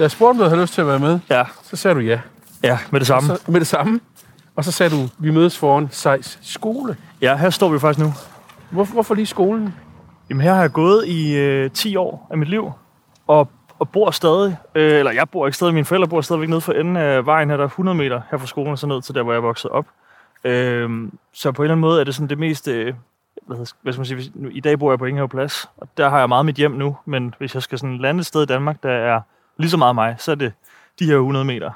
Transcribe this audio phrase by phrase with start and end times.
[0.00, 2.00] Da jeg spurgte, om du havde lyst til at være med, Ja, så sagde du
[2.00, 2.20] ja.
[2.62, 3.26] ja med det samme.
[3.26, 4.00] Så, med det samme.
[4.56, 6.96] Og så sagde du, vi mødes foran Sejs skole.
[7.20, 8.12] Ja, her står vi faktisk nu.
[8.70, 9.74] Hvor, hvorfor lige skolen?
[10.30, 12.72] Jamen her har jeg gået i øh, 10 år af mit liv,
[13.26, 16.60] og, og bor stadig, øh, eller jeg bor ikke stadig, mine forældre bor stadigvæk nede
[16.60, 19.02] for enden af vejen her, der er 100 meter her fra skolen, og så ned
[19.02, 19.86] til der, hvor jeg voksede op.
[20.44, 20.90] Øh,
[21.32, 22.94] så på en eller anden måde er det sådan det mest, øh,
[23.46, 25.88] hvad, hvad skal man sige, hvis, nu, i dag bor jeg på Ingenhav Plads, og
[25.96, 28.42] der har jeg meget mit hjem nu, men hvis jeg skal sådan lande et sted
[28.42, 29.20] i Danmark, der er
[29.60, 30.52] lige så meget mig, så er det
[30.98, 31.70] de her 100 meter.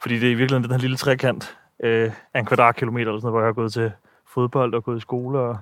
[0.00, 3.26] Fordi det er i virkeligheden den her lille trekant øh, af en kvadratkilometer, eller sådan
[3.26, 3.92] noget, hvor jeg har gået til
[4.34, 5.58] fodbold og gået i skole og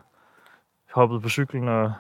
[0.93, 1.93] hoppet på cyklen og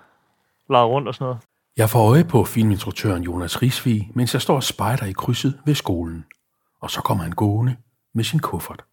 [0.70, 1.38] leget rundt og sådan noget.
[1.76, 5.74] Jeg får øje på filminstruktøren Jonas Risvig, mens jeg står og spejder i krydset ved
[5.74, 6.24] skolen.
[6.80, 7.76] Og så kommer han gående
[8.14, 8.84] med sin kuffert.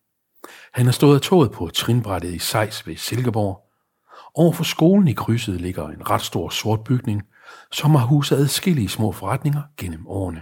[0.73, 3.63] Han har stået af toget på trinbrættet i Sejs ved Silkeborg.
[4.35, 7.23] Over for skolen i krydset ligger en ret stor sort bygning,
[7.71, 10.41] som har huset adskillige små forretninger gennem årene.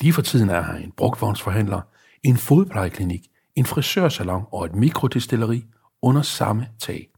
[0.00, 1.80] Lige for tiden er her en brugtvognsforhandler,
[2.22, 3.20] en fodplejeklinik,
[3.56, 5.64] en frisørsalon og et mikrodestilleri
[6.02, 7.08] under samme tag.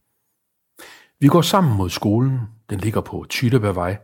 [1.19, 2.39] Vi går sammen mod skolen.
[2.69, 3.97] Den ligger på Tyttebergvej.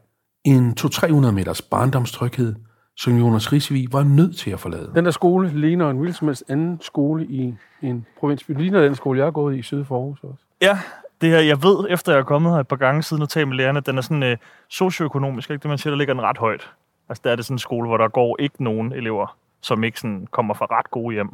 [0.43, 2.55] En 200-300 meters barndomstryghed,
[2.97, 4.91] som Jonas Risvig var nødt til at forlade.
[4.95, 8.51] Den der skole ligner en hvilken anden skole i en provinsby.
[8.53, 10.43] Det ligner den skole, jeg har gået i syd for Aarhus også.
[10.61, 10.79] Ja,
[11.21, 13.47] det her, jeg ved, efter jeg er kommet her et par gange siden og talt
[13.47, 14.37] med lærerne, at den er sådan øh,
[14.69, 15.61] socioøkonomisk, ikke?
[15.61, 16.71] Det man siger, der ligger den ret højt.
[17.09, 19.99] Altså der er det sådan en skole, hvor der går ikke nogen elever, som ikke
[19.99, 21.29] sådan kommer fra ret gode hjem.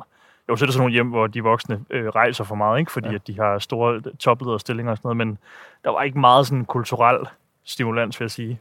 [0.50, 2.92] Jo, så er det sådan nogle hjem, hvor de voksne øh, rejser for meget, ikke?
[2.92, 3.16] Fordi ja.
[3.16, 5.38] at de har store toplederstillinger og sådan noget, men
[5.84, 7.28] der var ikke meget sådan kulturel
[7.64, 8.60] stimulans, vil jeg sige,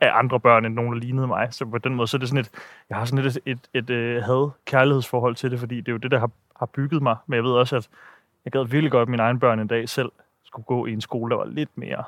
[0.00, 1.48] af andre børn, end nogen, der lignede mig.
[1.50, 2.50] Så på den måde, så er det sådan et,
[2.90, 5.98] jeg har sådan et, et, et, et øh, had-kærlighedsforhold til det, fordi det er jo
[5.98, 7.16] det, der har, har bygget mig.
[7.26, 7.88] Men jeg ved også, at
[8.44, 10.12] jeg gad virkelig godt, at mine egne børn en dag selv
[10.44, 12.04] skulle gå i en skole, der var lidt mere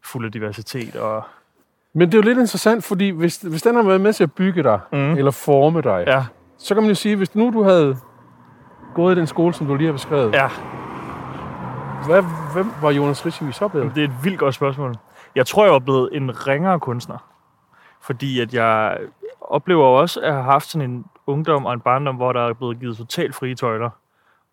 [0.00, 0.96] fuld af diversitet.
[0.96, 1.24] Og,
[1.94, 4.32] Men det er jo lidt interessant, fordi hvis, hvis den har været med til at
[4.32, 4.98] bygge dig, Mm.
[5.12, 6.24] eller forme dig, ja,
[6.58, 7.96] så kan man jo sige, hvis nu du havde
[8.94, 10.48] gået i den skole, som du lige har beskrevet, ja,
[12.06, 12.22] hvad,
[12.52, 13.94] hvem var Jonas Risvig så blevet?
[13.94, 14.94] det er et vildt godt spørgsmål.
[15.34, 17.18] Jeg tror, jeg var blevet en ringere kunstner.
[18.00, 18.98] Fordi at jeg
[19.40, 22.80] oplever også at have haft sådan en ungdom og en barndom, hvor der er blevet
[22.80, 23.90] givet totalt frie tøjler.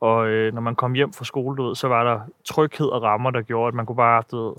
[0.01, 3.01] Og øh, når man kom hjem fra skole, du ved, så var der tryghed og
[3.03, 4.53] rammer, der gjorde, at man kunne bare, du ved,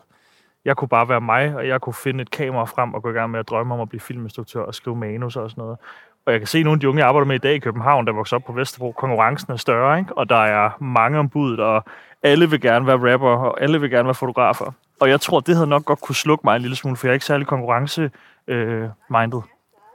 [0.65, 3.13] jeg kunne bare være mig, og jeg kunne finde et kamera frem og gå i
[3.13, 5.79] gang med at drømme om at blive filminstruktør og skrive manus og sådan noget.
[6.27, 8.07] Og jeg kan se nogle af de unge, jeg arbejder med i dag i København,
[8.07, 8.93] der vokser op på Vesterbro.
[8.93, 10.19] Konkurrencen er større, ikke?
[10.19, 11.85] og der er mange ombud, og
[12.23, 14.73] alle vil gerne være rapper, og alle vil gerne være fotografer.
[15.01, 17.11] Og jeg tror, det havde nok godt kunne slukke mig en lille smule, for jeg
[17.11, 19.43] er ikke særlig konkurrence-minded.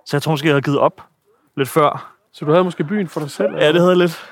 [0.06, 1.02] så jeg tror måske, jeg havde givet op
[1.58, 2.16] lidt før.
[2.32, 3.56] Så du havde måske byen for dig selv?
[3.56, 4.32] Ja, det havde jeg lidt.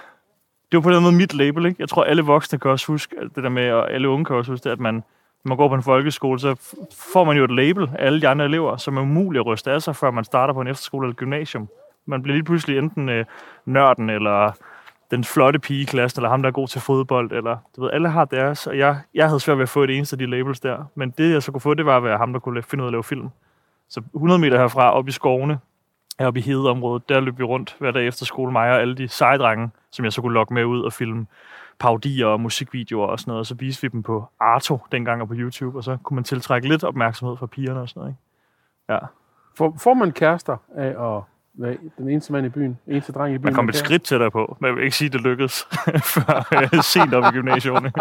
[0.71, 1.75] Det var på den måde mit label, ikke?
[1.79, 4.51] Jeg tror, alle voksne kan også huske det der med, og alle unge kan også
[4.51, 5.03] huske det, at man,
[5.43, 6.75] når man går på en folkeskole, så
[7.13, 9.71] får man jo et label af alle de andre elever, som er umuligt at ryste
[9.71, 11.69] af sig, før man starter på en efterskole eller gymnasium.
[12.05, 13.25] Man bliver lige pludselig enten øh,
[13.65, 14.51] nørden, eller
[15.11, 17.89] den flotte pige i klassen, eller ham, der er god til fodbold, eller du ved,
[17.93, 20.25] alle har deres, og jeg, jeg havde svært ved at få et eneste af de
[20.25, 20.85] labels der.
[20.95, 22.85] Men det, jeg så kunne få, det var at være ham, der kunne finde ud
[22.85, 23.29] af at lave film.
[23.89, 25.59] Så 100 meter herfra, op i skovene,
[26.19, 29.07] heroppe i Hedeområdet, der løb vi rundt hver dag efter skole, mig og alle de
[29.07, 31.25] seje drenge, som jeg så kunne lokke med ud og filme
[31.79, 33.39] parodier og musikvideoer og sådan noget.
[33.39, 36.23] Og så viste vi dem på Arto dengang og på YouTube, og så kunne man
[36.23, 38.11] tiltrække lidt opmærksomhed fra pigerne og sådan noget.
[38.11, 38.22] Ikke?
[38.89, 39.00] Ja.
[39.56, 41.23] Får, får man kærester af at
[41.53, 42.79] være den eneste mand i byen?
[42.88, 43.45] Eneste dreng i byen?
[43.45, 43.85] Man kom et kæreste?
[43.85, 45.67] skridt tættere på, men jeg vil ikke sige, at det lykkedes
[46.13, 47.73] før øh, sent op i gymnasiet.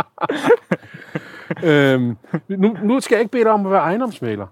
[1.65, 2.17] øhm,
[2.49, 4.47] nu, nu skal jeg ikke bede dig om at være ejendomsmaler.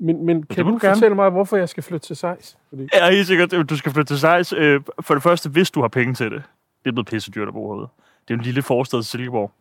[0.00, 0.94] Men, men kan du gerne.
[0.94, 2.58] fortælle mig, hvorfor jeg skal flytte til Sejs?
[2.68, 3.68] Fordi, Ja, helt sikkert.
[3.70, 4.52] Du skal flytte til Sejs.
[4.52, 6.42] Øh, for det første, hvis du har penge til det.
[6.84, 7.88] Det er blevet pisse dyrt at bo herude.
[8.28, 9.52] Det er en lille forstad til Silkeborg.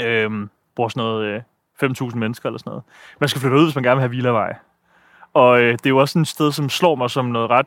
[0.00, 1.42] Øhm, bor sådan noget øh,
[1.90, 2.84] 5.000 mennesker eller sådan noget.
[3.20, 4.56] Man skal flytte ud, hvis man gerne vil have Villavej.
[5.34, 7.66] Og øh, det er jo også sådan et sted, som slår mig som noget ret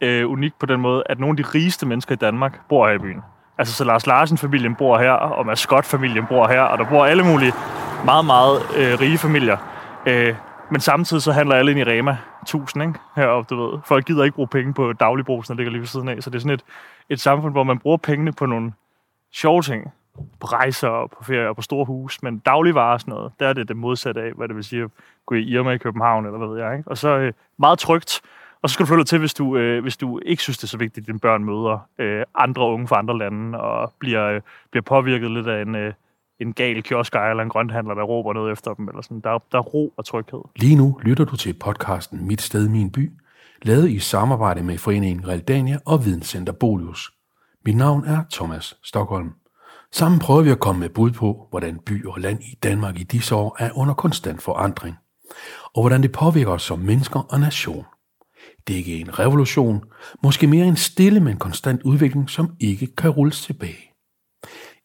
[0.00, 2.94] øh, unikt på den måde, at nogle af de rigeste mennesker i Danmark bor her
[2.94, 3.22] i byen.
[3.58, 7.24] Altså, så Lars Larsen-familien bor her, og Mads Scott-familien bor her, og der bor alle
[7.24, 7.52] mulige
[8.04, 9.56] meget, meget øh, rige familier.
[10.06, 10.34] Øh,
[10.70, 12.98] men samtidig så handler alle ind i Rema 1000, ikke?
[13.16, 13.78] Heroppe, du ved.
[13.84, 16.22] Folk gider ikke bruge penge på dagligbrugsen, der ligger lige ved siden af.
[16.22, 16.64] Så det er sådan et,
[17.08, 18.72] et samfund, hvor man bruger pengene på nogle
[19.34, 19.92] sjove ting.
[20.40, 22.22] På rejser og på ferie og på store hus.
[22.22, 24.82] Men dagligvarer og sådan noget, der er det det modsatte af, hvad det vil sige
[24.82, 24.90] at
[25.26, 26.78] gå i Irma i København, eller hvad ved jeg.
[26.78, 26.90] Ikke?
[26.90, 28.20] Og så øh, meget trygt.
[28.62, 30.68] Og så skal du flytte til, hvis du, øh, hvis du ikke synes, det er
[30.68, 34.40] så vigtigt, at dine børn møder øh, andre unge fra andre lande, og bliver, øh,
[34.70, 35.92] bliver påvirket lidt af en, øh,
[36.38, 38.88] en gal kioskejer eller en grønthandler, der råber noget efter dem.
[38.88, 39.20] Eller sådan.
[39.20, 40.40] Der, der er ro og tryghed.
[40.56, 43.12] Lige nu lytter du til podcasten Mit Sted, Min By,
[43.62, 47.15] lavet i samarbejde med Foreningen Realdania og Videnscenter Bolius.
[47.66, 49.30] Mit navn er Thomas Stockholm.
[49.92, 53.02] Sammen prøver vi at komme med bud på, hvordan by og land i Danmark i
[53.02, 54.96] disse år er under konstant forandring,
[55.74, 57.84] og hvordan det påvirker os som mennesker og nation.
[58.66, 59.84] Det er ikke en revolution,
[60.22, 63.92] måske mere en stille, men konstant udvikling, som ikke kan rulles tilbage.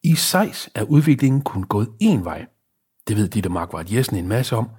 [0.03, 2.45] I Sejs er udviklingen kun gået én vej.
[3.07, 4.69] Det ved Ditte Markvart Jessen en masse om.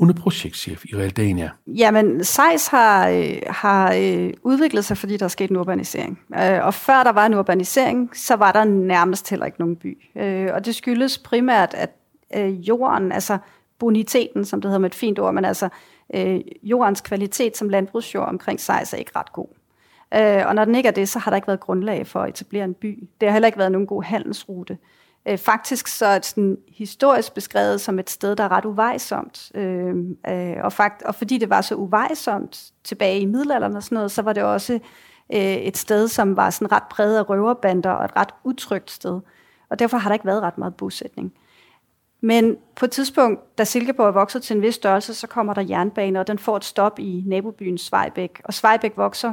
[0.00, 1.50] Hun er projektchef i Realdania.
[1.66, 6.20] Jamen, Sejs har, øh, har øh, udviklet sig, fordi der er sket en urbanisering.
[6.34, 9.98] Øh, og før der var en urbanisering, så var der nærmest heller ikke nogen by.
[10.16, 11.90] Øh, og det skyldes primært, at
[12.36, 13.38] øh, jorden, altså
[13.78, 15.68] boniteten, som det hedder med et fint ord, men altså
[16.14, 19.48] øh, jordens kvalitet som landbrugsjord omkring Sejs er ikke ret god.
[20.14, 22.28] Øh, og når den ikke er det, så har der ikke været grundlag for at
[22.28, 23.08] etablere en by.
[23.20, 24.72] Det har heller ikke været nogen god handelsrute.
[24.72, 28.64] Øh, Øh, faktisk så er det sådan historisk beskrevet som et sted, der er ret
[28.64, 29.52] uvejsomt.
[29.54, 29.94] Øh,
[30.28, 34.10] øh, og, fakt, og fordi det var så uvejsomt tilbage i middelalderen og sådan noget,
[34.10, 34.72] så var det også
[35.32, 39.20] øh, et sted, som var sådan ret præget af røverbander og et ret utrygt sted.
[39.70, 41.32] Og derfor har der ikke været ret meget bosætning.
[42.20, 45.62] Men på et tidspunkt, da Silkeborg er vokset til en vis størrelse, så kommer der
[45.62, 48.40] jernbane, og den får et stop i nabobyen Svejbæk.
[48.44, 49.32] Og Svejbæk vokser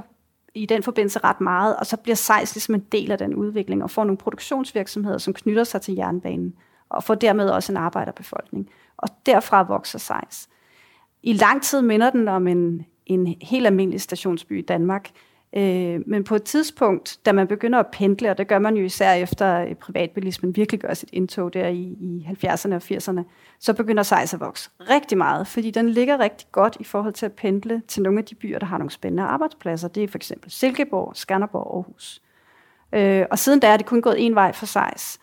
[0.54, 3.84] i den forbindelse ret meget, og så bliver Sejs ligesom en del af den udvikling,
[3.84, 6.54] og får nogle produktionsvirksomheder, som knytter sig til jernbanen,
[6.90, 8.70] og får dermed også en arbejderbefolkning.
[8.98, 10.50] Og derfra vokser Sejs.
[11.24, 15.10] I lang tid minder den om en, en helt almindelig stationsby i Danmark,
[15.58, 18.84] Øh, men på et tidspunkt, da man begynder at pendle, og det gør man jo
[18.84, 23.22] især efter øh, privatbilismen virkelig gør sit indtog der i, i 70'erne og 80'erne,
[23.60, 27.26] så begynder Sejs at vokse rigtig meget, fordi den ligger rigtig godt i forhold til
[27.26, 29.88] at pendle til nogle af de byer, der har nogle spændende arbejdspladser.
[29.88, 32.22] Det er for eksempel Silkeborg, Skanderborg og Aarhus.
[32.94, 35.20] Øh, og siden da er det kun gået en vej for Sejs.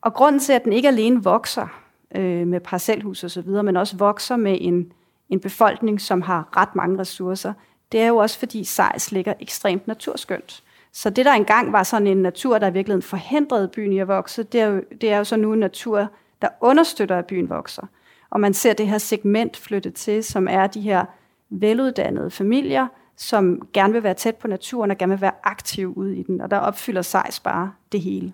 [0.00, 1.82] Og grunden til, at den ikke alene vokser
[2.14, 4.92] øh, med parcelhus og så videre, men også vokser med en,
[5.28, 7.52] en befolkning, som har ret mange ressourcer,
[7.92, 10.62] det er jo også fordi Sejs ligger ekstremt naturskønt.
[10.92, 14.08] Så det, der engang var sådan en natur, der i virkeligheden forhindrede byen i at
[14.08, 16.08] vokse, det er jo, det er jo så nu en natur,
[16.42, 17.86] der understøtter, at byen vokser.
[18.30, 21.04] Og man ser det her segment flytte til, som er de her
[21.50, 26.16] veluddannede familier, som gerne vil være tæt på naturen og gerne vil være aktiv ude
[26.16, 26.40] i den.
[26.40, 28.32] Og der opfylder Sejs bare det hele.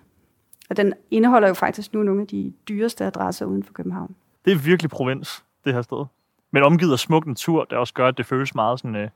[0.69, 4.15] Og den indeholder jo faktisk nu nogle af de dyreste adresser uden for København.
[4.45, 6.05] Det er virkelig provins, det her sted.
[6.51, 9.09] Men omgivet af smuk natur, der også gør, at det føles meget sådan, øh,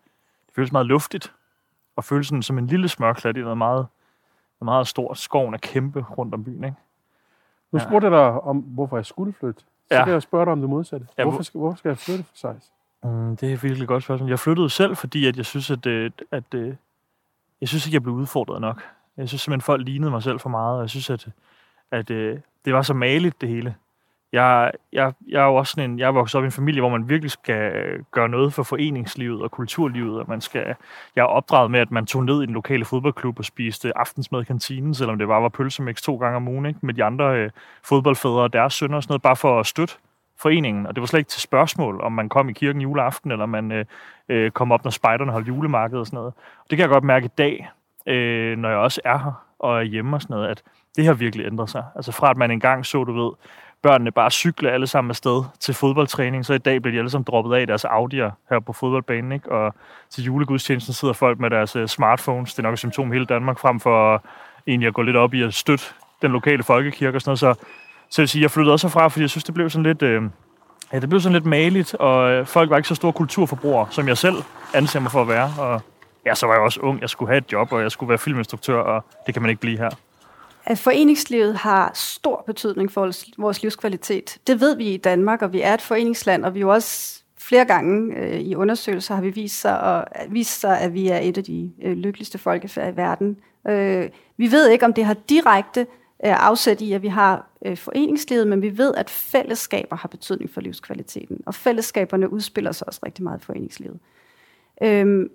[0.55, 1.33] føles meget luftigt,
[1.95, 3.87] og føles sådan som en lille smørklat i noget meget,
[4.59, 5.17] noget meget stort.
[5.17, 6.77] Skoven er kæmpe rundt om byen, ikke?
[7.71, 9.59] Nu spurgte jeg dig om, hvorfor jeg skulle flytte.
[9.59, 10.03] Så Ja.
[10.03, 11.07] kan jeg spørge dig om det modsatte.
[11.17, 12.71] Ja, Hvorfor skal, hvorfor skal jeg flytte for Sejs?
[13.03, 14.29] Mm, det er virkelig godt spørgsmål.
[14.29, 16.75] Jeg flyttede selv, fordi at jeg synes, at, øh, at, at
[17.61, 18.83] jeg synes ikke, jeg blev udfordret nok.
[19.17, 21.27] Jeg synes simpelthen, folk lignede mig selv for meget, og jeg synes, at,
[21.91, 23.75] at øh, det var så maligt, det hele.
[24.33, 26.81] Jeg, jeg, jeg er jo også sådan en, jeg er vokset op i en familie,
[26.81, 30.75] hvor man virkelig skal øh, gøre noget for foreningslivet og kulturlivet, og man skal,
[31.15, 34.41] jeg er opdraget med, at man tog ned i den lokale fodboldklub og spiste aftensmad
[34.41, 36.79] i kantinen, selvom det bare var pølsemix to gange om ugen, ikke?
[36.81, 37.49] med de andre øh,
[37.83, 39.93] fodboldfædre og deres sønner og sådan noget, bare for at støtte
[40.39, 40.87] foreningen.
[40.87, 43.71] Og det var slet ikke til spørgsmål, om man kom i kirken juleaften, eller man
[43.71, 43.85] øh,
[44.29, 46.33] øh, kom op, når spejderne holdt julemarked og sådan noget.
[46.59, 47.69] Og det kan jeg godt mærke i dag,
[48.07, 50.63] øh, når jeg også er her og er hjemme og sådan noget, at
[50.95, 51.83] det har virkelig ændret sig.
[51.95, 53.31] Altså fra at man engang så, du ved,
[53.83, 57.25] børnene bare cykle alle sammen afsted til fodboldtræning, så i dag bliver de alle sammen
[57.27, 59.51] droppet af deres Audi'er her på fodboldbanen, ikke?
[59.51, 59.73] og
[60.09, 63.59] til julegudstjenesten sidder folk med deres øh, smartphones, det er nok et symptom hele Danmark,
[63.59, 64.23] frem for
[64.67, 65.85] egentlig at gå lidt op i at støtte
[66.21, 67.65] den lokale folkekirke og sådan noget, så,
[68.09, 70.01] så jeg vil sige, jeg flyttede også fra, fordi jeg synes, det blev sådan lidt,
[70.01, 70.23] øh,
[70.93, 74.07] ja, det blev sådan lidt maligt, og øh, folk var ikke så store kulturforbrugere, som
[74.07, 74.35] jeg selv
[74.73, 75.81] anser mig for at være, og
[76.25, 78.17] ja, så var jeg også ung, jeg skulle have et job, og jeg skulle være
[78.17, 79.89] filminstruktør, og det kan man ikke blive her.
[80.65, 84.37] At foreningslivet har stor betydning for vores- livskvalitet.
[84.47, 87.23] Det ved vi i Danmark, og vi er et foreningsland, og vi er jo også
[87.37, 91.07] flere gange øh, i undersøgelser har vi vist sig, og, øh, vist sig, at vi
[91.07, 93.37] er et af de øh, lykkeligste folkefærd i verden.
[93.67, 95.79] Øh, vi ved ikke, om det har direkte
[96.25, 100.51] øh, afsæt i, at vi har øh, foreningslivet, men vi ved, at fællesskaber har betydning
[100.51, 103.99] for livskvaliteten, og fællesskaberne udspiller sig også rigtig meget i foreningslivet.
[104.83, 105.25] Øh,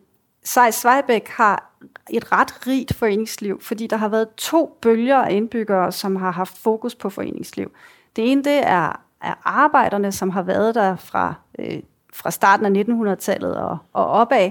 [0.45, 1.73] Sejs Svejbæk har
[2.11, 6.59] et ret rigt foreningsliv, fordi der har været to bølger af indbyggere, som har haft
[6.59, 7.71] fokus på foreningsliv.
[8.17, 12.85] Det ene det er, er arbejderne, som har været der fra, øh, fra starten af
[12.85, 14.51] 1900-tallet og, og opad,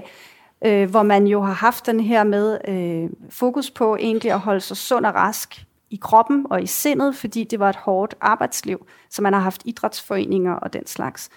[0.64, 4.60] øh, hvor man jo har haft den her med øh, fokus på egentlig at holde
[4.60, 8.86] sig sund og rask i kroppen og i sindet, fordi det var et hårdt arbejdsliv,
[9.10, 11.30] så man har haft idrætsforeninger og den slags.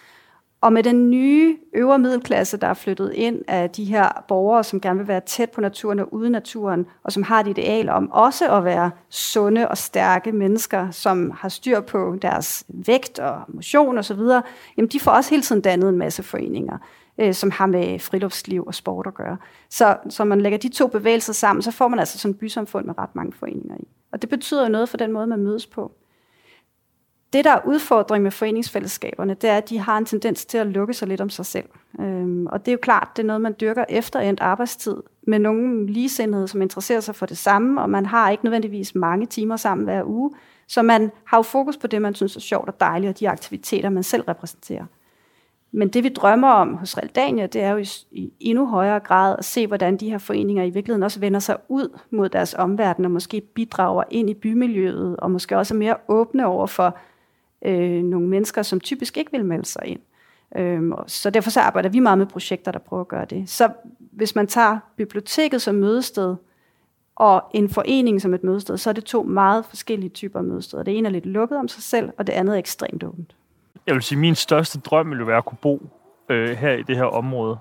[0.62, 4.82] Og med den nye øvre middelklasse, der er flyttet ind af de her borgere, som
[4.82, 8.12] gerne vil være tæt på naturen og ude naturen, og som har et ideal om
[8.12, 13.98] også at være sunde og stærke mennesker, som har styr på deres vægt og motion
[13.98, 14.20] osv.,
[14.78, 16.78] jamen de får også hele tiden dannet en masse foreninger,
[17.18, 19.38] øh, som har med friluftsliv og sport at gøre.
[19.70, 22.86] Så, så man lægger de to bevægelser sammen, så får man altså sådan et bysamfund
[22.86, 23.88] med ret mange foreninger i.
[24.12, 25.92] Og det betyder jo noget for den måde, man mødes på
[27.34, 30.68] det, der er udfordring med foreningsfællesskaberne, det er, at de har en tendens til at
[30.68, 31.70] lukke sig lidt om sig selv.
[32.00, 34.98] Øhm, og det er jo klart, det er noget, man dyrker efter endt arbejdstid,
[35.28, 39.26] med nogle ligesindede, som interesserer sig for det samme, og man har ikke nødvendigvis mange
[39.26, 40.32] timer sammen hver uge,
[40.68, 43.30] så man har jo fokus på det, man synes er sjovt og dejligt, og de
[43.30, 44.86] aktiviteter, man selv repræsenterer.
[45.72, 49.36] Men det vi drømmer om hos Realdania, det er jo i, i endnu højere grad
[49.40, 53.06] at se, hvordan de her foreninger i virkeligheden også vender sig ud mod deres omverden,
[53.06, 56.98] og måske bidrager ind i bymiljøet, og måske også er mere åbne over for
[57.66, 60.00] øh, nogle mennesker, som typisk ikke vil melde sig ind.
[60.58, 63.50] Øhm, så derfor så arbejder vi meget med projekter, der prøver at gøre det.
[63.50, 63.70] Så
[64.12, 66.36] hvis man tager biblioteket som mødested,
[67.16, 70.84] og en forening som et mødested, så er det to meget forskellige typer mødesteder.
[70.84, 73.36] Det ene er lidt lukket om sig selv, og det andet er ekstremt åbent.
[73.88, 75.90] Jeg vil sige, at min største drøm ville være at kunne bo
[76.30, 77.58] øh, her i det her område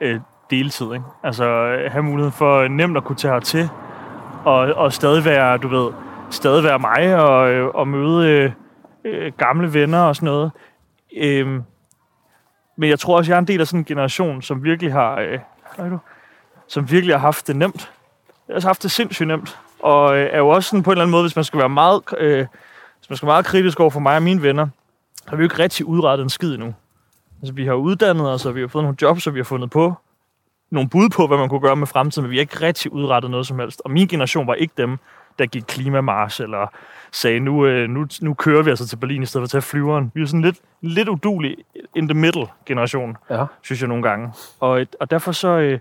[0.00, 0.20] øh,
[0.50, 0.92] deltid.
[0.92, 1.04] Ikke?
[1.22, 3.68] Altså øh, have muligheden for øh, nemt at kunne tage til
[4.44, 5.92] og, og stadig være, du ved,
[6.30, 8.52] stadig være mig og, øh, og møde øh,
[9.04, 10.50] øh, gamle venner og sådan noget.
[11.16, 11.46] Øh,
[12.76, 15.18] men jeg tror også, jeg er en del af sådan en generation, som virkelig har,
[15.18, 15.98] øh, du,
[16.68, 17.92] som virkelig har haft det nemt.
[18.48, 19.58] Jeg har haft det sindssygt nemt.
[19.82, 21.68] Og øh, er jo også sådan på en eller anden måde, hvis man skal være
[21.68, 22.46] meget, øh,
[22.98, 24.68] hvis man skal være meget kritisk over for mig og mine venner,
[25.16, 26.74] så har vi jo ikke rigtig udrettet en skid endnu.
[27.40, 29.70] Altså, vi har uddannet os, og vi har fået nogle jobs, og vi har fundet
[29.70, 29.94] på
[30.70, 33.30] nogle bud på, hvad man kunne gøre med fremtiden, men vi har ikke rigtig udrettet
[33.30, 33.82] noget som helst.
[33.84, 34.98] Og min generation var ikke dem,
[35.38, 36.66] der gik klimamars, eller
[37.14, 39.62] sagde, nu, øh, nu, nu kører vi altså til Berlin i stedet for at tage
[39.62, 40.12] flyveren.
[40.14, 41.56] Vi er sådan lidt, lidt udulig
[41.94, 43.44] in the middle generation, ja.
[43.62, 44.32] synes jeg nogle gange.
[44.60, 45.78] Og, og derfor så, øh,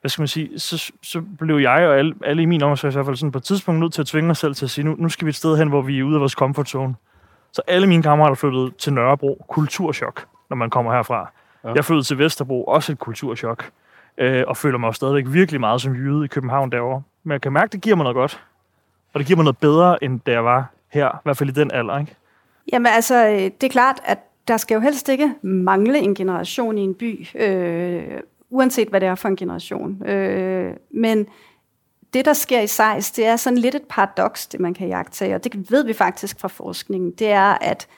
[0.00, 2.92] hvad skal man sige, så, så blev jeg og alle, alle i min omsorg i
[2.92, 4.84] hvert fald sådan på et tidspunkt nødt til at tvinge mig selv til at sige,
[4.84, 6.94] nu, nu skal vi et sted hen, hvor vi er ude af vores comfort zone.
[7.52, 9.44] Så alle mine kammerater flyttede til Nørrebro.
[9.48, 11.30] Kulturschok, når man kommer herfra.
[11.64, 11.72] Ja.
[11.72, 12.64] Jeg flyttede til Vesterbro.
[12.64, 13.70] Også et kulturschok.
[14.18, 17.02] Øh, og føler mig stadigvæk virkelig meget som jyde i København derovre.
[17.24, 18.40] Men jeg kan mærke, det giver mig noget godt.
[19.16, 21.08] Og det giver mig noget bedre, end da jeg var her.
[21.08, 22.14] I hvert fald i den alder, ikke?
[22.72, 24.18] Jamen altså, øh, det er klart, at
[24.48, 28.20] der skal jo helst ikke mangle en generation i en by, øh,
[28.50, 30.06] uanset hvad det er for en generation.
[30.06, 31.26] Øh, men
[32.14, 35.34] det, der sker i Sejs, det er sådan lidt et paradoks, det man kan jagte
[35.34, 37.10] og det ved vi faktisk fra forskningen.
[37.10, 37.88] Det er, at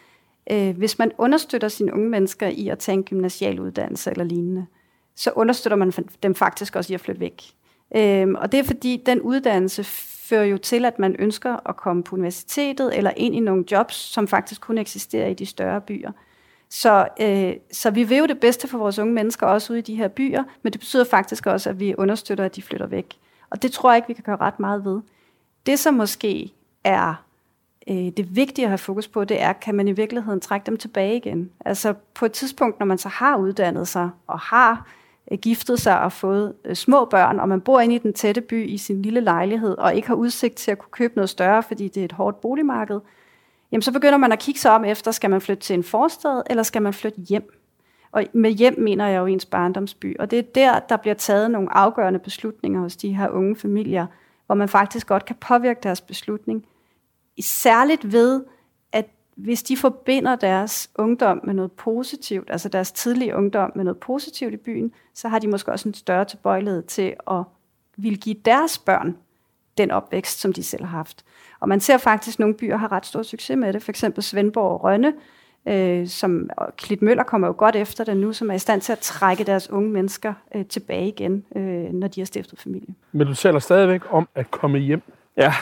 [0.50, 4.66] øh, hvis man understøtter sine unge mennesker i at tage en gymnasial uddannelse eller lignende,
[5.16, 7.42] så understøtter man dem faktisk også i at flytte væk.
[7.96, 9.84] Øh, og det er fordi, den uddannelse
[10.28, 13.94] fører jo til, at man ønsker at komme på universitetet eller ind i nogle jobs,
[13.94, 16.12] som faktisk kun eksisterer i de større byer.
[16.68, 19.82] Så, øh, så vi vil jo det bedste for vores unge mennesker også ude i
[19.82, 23.18] de her byer, men det betyder faktisk også, at vi understøtter, at de flytter væk.
[23.50, 25.00] Og det tror jeg ikke, vi kan gøre ret meget ved.
[25.66, 26.52] Det, som måske
[26.85, 27.25] er
[27.88, 30.76] øh, det vigtige at have fokus på, det er, kan man i virkeligheden trække dem
[30.76, 31.50] tilbage igen?
[31.64, 34.87] Altså på et tidspunkt, når man så har uddannet sig og har
[35.32, 38.40] Øh, giftet sig og fået øh, små børn, og man bor inde i den tætte
[38.40, 41.62] by i sin lille lejlighed, og ikke har udsigt til at kunne købe noget større,
[41.62, 43.00] fordi det er et hårdt boligmarked,
[43.73, 46.42] jamen så begynder man at kigge sig om efter, skal man flytte til en forstad,
[46.50, 47.54] eller skal man flytte hjem?
[48.12, 50.16] Og med hjem mener jeg jo ens barndomsby.
[50.18, 54.06] Og det er der, der bliver taget nogle afgørende beslutninger hos de her unge familier,
[54.47, 56.64] hvor man faktisk godt kan påvirke deres beslutning.
[57.40, 58.44] Særligt ved,
[59.38, 64.54] hvis de forbinder deres ungdom med noget positivt, altså deres tidlige ungdom med noget positivt
[64.54, 67.42] i byen, så har de måske også en større tilbøjelighed til at
[67.97, 69.16] vil give deres børn
[69.78, 71.25] den opvækst, som de selv har haft.
[71.61, 73.83] Og man ser faktisk, at nogle byer har ret stor succes med det.
[73.83, 75.12] For eksempel Svendborg og Rønne,
[75.68, 78.92] øh, som Klit Møller kommer jo godt efter det nu, som er i stand til
[78.92, 82.95] at trække deres unge mennesker øh, tilbage igen, øh, når de har stiftet familie.
[83.12, 85.02] Men du taler stadigvæk om at komme hjem.
[85.37, 85.54] Ja.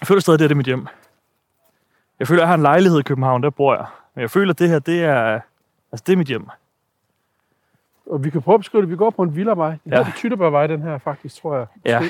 [0.00, 0.86] Jeg føler stadig, det er mit hjem.
[2.18, 3.86] Jeg føler, jeg har en lejlighed i København, der bor jeg.
[4.14, 5.40] Men jeg føler, at det her, det er,
[5.92, 6.46] altså, det er mit hjem.
[8.06, 8.90] Og vi kan prøve at beskrive det.
[8.90, 9.70] Vi går på en villavej.
[9.70, 10.00] Det ja.
[10.00, 11.66] er Tyttebergvej, den her faktisk, tror jeg.
[11.84, 12.00] Ja.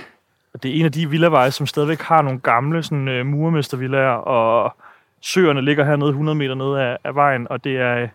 [0.55, 4.11] Og det er en af de villaveje, som stadigvæk har nogle gamle sådan, uh, murmestervillager,
[4.11, 4.77] og
[5.21, 8.09] søerne ligger hernede 100 meter nede af, af vejen, og det er,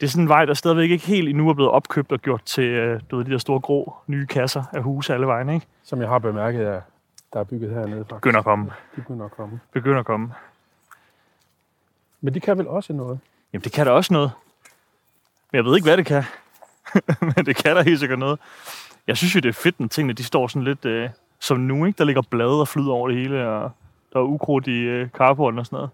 [0.00, 2.42] det er sådan en vej, der stadigvæk ikke helt endnu er blevet opkøbt og gjort
[2.42, 5.66] til øh, du ved, de der store grå nye kasser af huse alle vejen, ikke?
[5.82, 6.82] Som jeg har bemærket, at
[7.32, 7.98] der er bygget hernede.
[7.98, 8.14] Faktisk.
[8.14, 8.64] Begynder at komme.
[8.96, 9.60] De begynder at komme.
[9.72, 10.32] Begynder at komme.
[12.20, 13.18] Men de kan vel også noget?
[13.52, 14.30] Jamen, det kan da også noget.
[15.52, 16.24] Men jeg ved ikke, hvad det kan.
[17.36, 18.40] Men det kan da helt sikkert noget.
[19.06, 21.10] Jeg synes jo, det er fedt, når tingene de står sådan lidt øh,
[21.40, 21.98] som nu, ikke?
[21.98, 23.70] Der ligger blade og flyder over det hele, og
[24.12, 25.90] der er ukrudt i øh, carporten og sådan noget.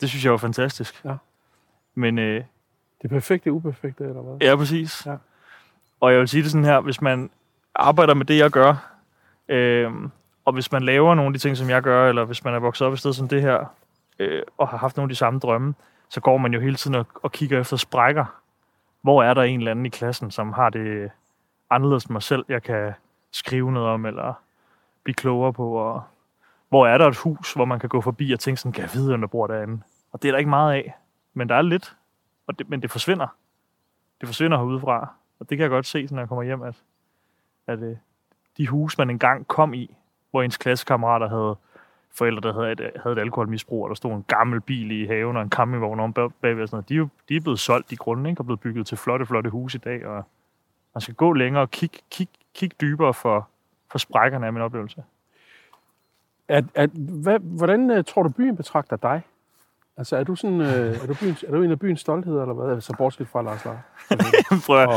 [0.00, 1.04] Det synes jeg var fantastisk.
[1.04, 1.14] Ja.
[1.94, 2.18] Men...
[2.18, 2.44] Øh,
[3.02, 4.48] det perfekte uperfekte, eller hvad?
[4.48, 5.06] Ja, præcis.
[5.06, 5.16] Ja.
[6.00, 7.30] Og jeg vil sige det sådan her, hvis man
[7.74, 8.92] arbejder med det, jeg gør,
[9.48, 9.90] øh,
[10.44, 12.58] og hvis man laver nogle af de ting, som jeg gør, eller hvis man er
[12.58, 13.74] vokset op et sted som det her,
[14.22, 15.74] øh, og har haft nogle af de samme drømme,
[16.08, 18.24] så går man jo hele tiden og, og kigger efter sprækker.
[19.00, 21.10] Hvor er der en eller anden i klassen, som har det
[21.70, 22.92] anderledes end mig selv, jeg kan
[23.30, 24.34] skrive noget om, eller
[25.02, 26.02] blive klogere på, og
[26.68, 28.90] hvor er der et hus, hvor man kan gå forbi og tænke sådan, kan jeg
[28.94, 29.82] vide, der bor derinde?
[30.12, 30.94] Og det er der ikke meget af.
[31.34, 31.96] Men der er lidt.
[32.46, 33.26] Og det, men det forsvinder.
[34.20, 35.14] Det forsvinder herudefra.
[35.38, 36.82] Og det kan jeg godt se, når jeg kommer hjem, at,
[37.66, 37.96] at øh,
[38.56, 39.96] de huse, man engang kom i,
[40.30, 41.56] hvor ens klassekammerater havde
[42.14, 45.36] forældre, der havde et, havde et alkoholmisbrug, og der stod en gammel bil i haven
[45.36, 46.88] og en campingvogn om bag- bagved og sådan noget.
[46.88, 48.40] De, er jo, de er blevet solgt i grunden, ikke?
[48.40, 50.24] og blevet bygget til flotte, flotte huse i dag, og
[50.94, 53.48] man skal gå længere og kigge kig, kig dybere for,
[53.90, 55.02] for sprækkerne af min oplevelse.
[56.48, 56.86] Er, er,
[57.22, 59.22] hvad, hvordan uh, tror du, byen betragter dig?
[59.96, 62.54] Altså, er du, sådan, uh, er du, byens, er du en af byens stoltheder, eller
[62.54, 62.74] hvad?
[62.74, 64.60] Altså, bortset fra Lars Larsen.
[64.66, 64.94] Prøv at, Og,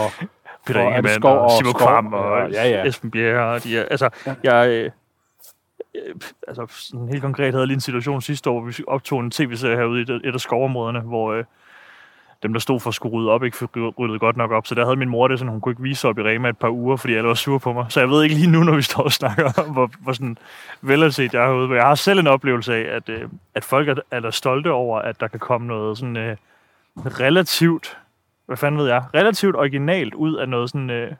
[0.65, 1.73] Peter og er Ingemann og og Simon?
[1.73, 2.85] Kvam og Ja, ja.
[2.87, 3.53] Esben Bjerre.
[3.53, 4.35] Og de altså, Ja.
[4.43, 4.91] jeg, øh, øh,
[6.05, 6.15] Øh,
[6.47, 9.31] altså, sådan helt konkret havde jeg lige en situation sidste år, hvor vi optog en
[9.31, 11.43] tv-serie herude i et, af skovområderne, hvor øh,
[12.43, 14.67] dem, der stod for at skulle rydde op, ikke ryddede ryddet godt nok op.
[14.67, 16.57] Så der havde min mor det sådan, hun kunne ikke vise op i Rema et
[16.57, 17.85] par uger, fordi alle var sure på mig.
[17.89, 20.37] Så jeg ved ikke lige nu, når vi står og snakker om, hvor, hvor sådan
[20.81, 21.67] velanset jeg er herude.
[21.67, 24.71] Men jeg har selv en oplevelse af, at, øh, at folk er, er der stolte
[24.71, 26.37] over, at der kan komme noget sådan øh,
[26.97, 27.97] relativt,
[28.45, 31.11] hvad fanden ved jeg, relativt originalt ud af noget sådan øh,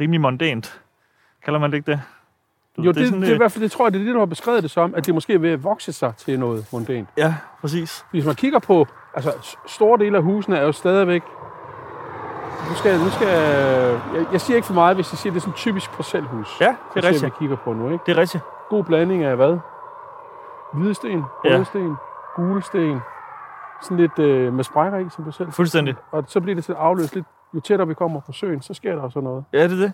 [0.00, 0.80] rimelig mondent.
[1.44, 2.00] Kalder man det ikke det?
[2.76, 3.92] Du jo, ved, det, det, sådan, det, er i øh, hvert fald, det tror jeg,
[3.92, 5.92] det er det, du har beskrevet det som, at det måske er ved at vokse
[5.92, 7.08] sig til noget mondænt.
[7.16, 8.04] Ja, præcis.
[8.10, 11.22] Hvis man kigger på, altså store dele af husene er jo stadigvæk,
[12.68, 14.00] nu skal, nu skal jeg,
[14.32, 16.60] jeg siger ikke for meget, hvis jeg siger, at det er sådan et typisk parcelhus.
[16.60, 17.24] Ja, det det er rigtigt.
[17.24, 18.02] vi kigger på nu, ikke?
[18.06, 18.44] Det er rigtigt.
[18.70, 19.58] God blanding af hvad?
[20.72, 21.54] Hvide sten, Ja.
[21.54, 21.96] røde sten,
[22.36, 22.98] gule sten,
[23.82, 25.52] sådan lidt øh, med sprækker i, som du selv.
[25.52, 25.94] Fuldstændig.
[26.12, 28.94] Og så bliver det til afløst lidt, jo tættere vi kommer på søen, så sker
[28.94, 29.44] der også noget.
[29.52, 29.92] Ja, det er det.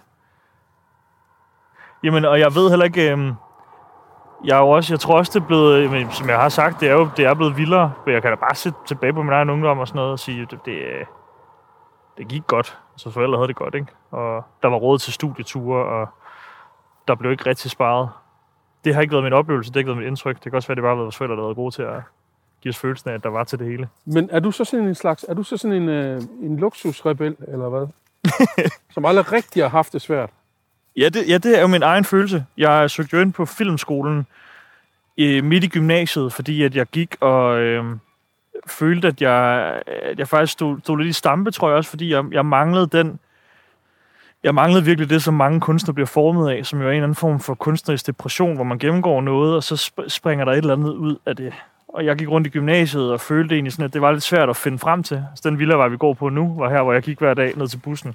[2.02, 3.10] Jamen, og jeg ved heller ikke...
[3.12, 3.34] Øhm,
[4.44, 6.80] jeg, er jo også, jeg tror også, det er blevet, jamen, som jeg har sagt,
[6.80, 7.92] det er jo det er blevet vildere.
[8.06, 10.18] Men jeg kan da bare se tilbage på min egen ungdom og sådan noget og
[10.18, 11.04] sige, det, det, øh,
[12.18, 12.78] det gik godt.
[12.96, 13.86] Så forældre havde det godt, ikke?
[14.10, 16.08] Og der var råd til studieture, og
[17.08, 18.08] der blev ikke rigtig sparet.
[18.84, 20.34] Det har ikke været min oplevelse, det har ikke været mit indtryk.
[20.34, 21.82] Det kan også være, det bare har været vores forældre, der har været gode til
[21.82, 22.02] at
[22.62, 23.88] give os følelsen af, at der var til det hele.
[24.04, 27.36] Men er du så sådan en slags, er du så sådan en, øh, en luksusrebel,
[27.48, 27.86] eller hvad?
[28.94, 30.30] som aldrig rigtig har haft det svært.
[30.96, 32.44] Ja det, ja, det er jo min egen følelse.
[32.56, 34.26] Jeg søgte jo ind på filmskolen
[35.18, 37.84] øh, midt i gymnasiet, fordi at jeg gik og øh,
[38.66, 42.12] følte, at jeg, at jeg faktisk stod, stod lidt i stampe, tror jeg også, fordi
[42.12, 43.18] jeg, jeg manglede den...
[44.44, 47.04] Jeg manglede virkelig det, som mange kunstnere bliver formet af, som jo er en eller
[47.04, 50.58] anden form for kunstnerisk depression, hvor man gennemgår noget, og så sp- springer der et
[50.58, 51.52] eller andet ud af det.
[51.88, 54.48] Og jeg gik rundt i gymnasiet og følte egentlig sådan, at det var lidt svært
[54.48, 55.24] at finde frem til.
[55.34, 57.68] Så den villavej, vi går på nu, var her, hvor jeg gik hver dag ned
[57.68, 58.14] til bussen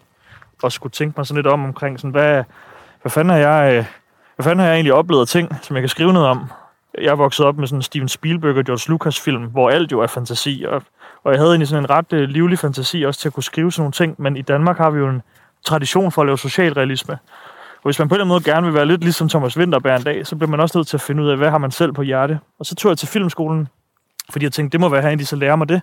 [0.64, 2.44] og skulle tænke mig sådan lidt om omkring, sådan, hvad,
[3.02, 3.86] hvad fanden har jeg, øh,
[4.36, 6.52] hvad fanden har jeg egentlig oplevet af ting, som jeg kan skrive noget om?
[7.02, 10.00] Jeg er vokset op med sådan Steven Spielberg og George Lucas film, hvor alt jo
[10.00, 10.84] er fantasi, og,
[11.24, 13.72] og jeg havde egentlig sådan en ret øh, livlig fantasi også til at kunne skrive
[13.72, 15.22] sådan nogle ting, men i Danmark har vi jo en
[15.66, 17.18] tradition for at lave socialrealisme.
[17.86, 19.96] Og hvis man på en eller anden måde gerne vil være lidt ligesom Thomas Winterberg
[19.96, 21.72] en dag, så bliver man også nødt til at finde ud af, hvad har man
[21.72, 22.40] selv på hjerte.
[22.60, 23.68] Og så tog jeg til filmskolen,
[24.32, 25.82] fordi jeg tænkte, det må være herinde, de så lærer mig det.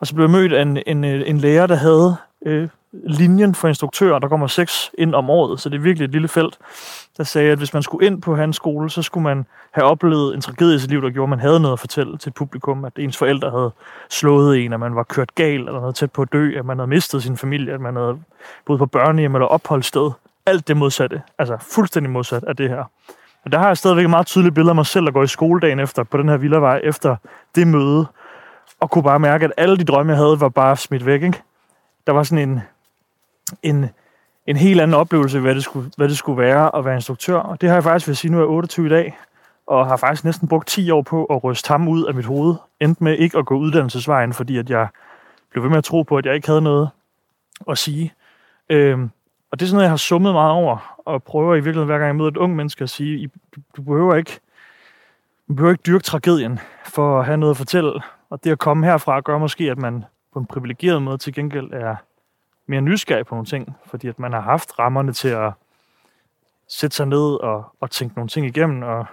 [0.00, 2.68] Og så blev jeg mødt af en, en, øh, en lærer, der havde øh,
[3.04, 4.18] linjen for instruktører.
[4.18, 6.58] Der kommer seks ind om året, så det er virkelig et lille felt.
[7.16, 10.34] Der sagde, at hvis man skulle ind på hans skole, så skulle man have oplevet
[10.34, 12.84] en tragedie i sit liv, der gjorde, at man havde noget at fortælle til publikum.
[12.84, 13.70] At ens forældre havde
[14.10, 16.78] slået en, at man var kørt gal eller noget tæt på at dø, at man
[16.78, 18.18] havde mistet sin familie, at man havde
[18.66, 20.10] boet på børnehjem eller opholdssted.
[20.46, 21.22] Alt det modsatte.
[21.38, 22.84] Altså fuldstændig modsat af det her.
[23.44, 25.26] Og der har jeg stadigvæk et meget tydeligt billede af mig selv, der går i
[25.26, 27.16] skoledagen efter på den her villavej, efter
[27.54, 28.06] det møde,
[28.80, 31.22] og kunne bare mærke, at alle de drømme, jeg havde, var bare smidt væk.
[31.22, 31.42] Ikke?
[32.06, 32.60] Der var sådan en,
[33.62, 33.86] en,
[34.46, 37.36] en helt anden oplevelse, hvad det, skulle, hvad det skulle være at være instruktør.
[37.36, 39.18] Og det har jeg faktisk, vil sige, nu er jeg 28 i dag,
[39.66, 42.54] og har faktisk næsten brugt 10 år på at ryste ham ud af mit hoved.
[42.80, 44.88] Endte med ikke at gå uddannelsesvejen, fordi at jeg
[45.50, 46.88] blev ved med at tro på, at jeg ikke havde noget
[47.70, 48.12] at sige.
[48.70, 49.10] Øhm,
[49.50, 51.98] og det er sådan noget, jeg har summet meget over, og prøver i virkeligheden, hver
[51.98, 54.40] gang jeg møder et ung menneske, at sige, "I- du, du behøver ikke
[55.48, 57.92] man behøver ikke dyrke tragedien for at have noget at fortælle.
[58.30, 61.72] Og det at komme herfra gør måske, at man på en privilegeret måde til gengæld
[61.72, 61.96] er
[62.66, 65.52] mere nysgerrig på nogle ting, fordi at man har haft rammerne til at
[66.68, 68.82] sætte sig ned og, og tænke nogle ting igennem.
[68.82, 69.06] Og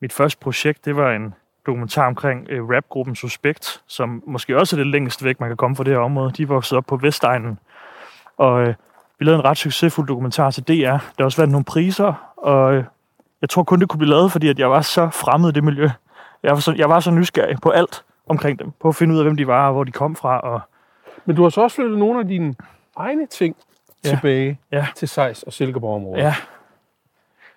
[0.00, 1.34] mit første projekt, det var en
[1.66, 5.76] dokumentar omkring øh, rapgruppen Suspekt, som måske også er det længst væk, man kan komme
[5.76, 6.32] fra det her område.
[6.32, 7.58] De voksede op på Vestegnen,
[8.36, 8.74] og øh,
[9.18, 10.72] vi lavede en ret succesfuld dokumentar til DR.
[10.72, 12.84] Der har også været nogle priser, og øh,
[13.40, 15.64] jeg tror kun, det kunne blive lavet, fordi at jeg var så fremmed i det
[15.64, 15.88] miljø.
[16.42, 19.18] Jeg var, så, jeg var så nysgerrig på alt omkring dem, på at finde ud
[19.18, 20.60] af, hvem de var, og hvor de kom fra, og
[21.26, 22.54] men du har så også flyttet nogle af dine
[22.96, 23.56] egne ting
[24.04, 24.08] Ja.
[24.10, 24.86] tilbage Ja.
[24.96, 26.22] til Sejs og Silkeborg-området.
[26.22, 26.34] ja,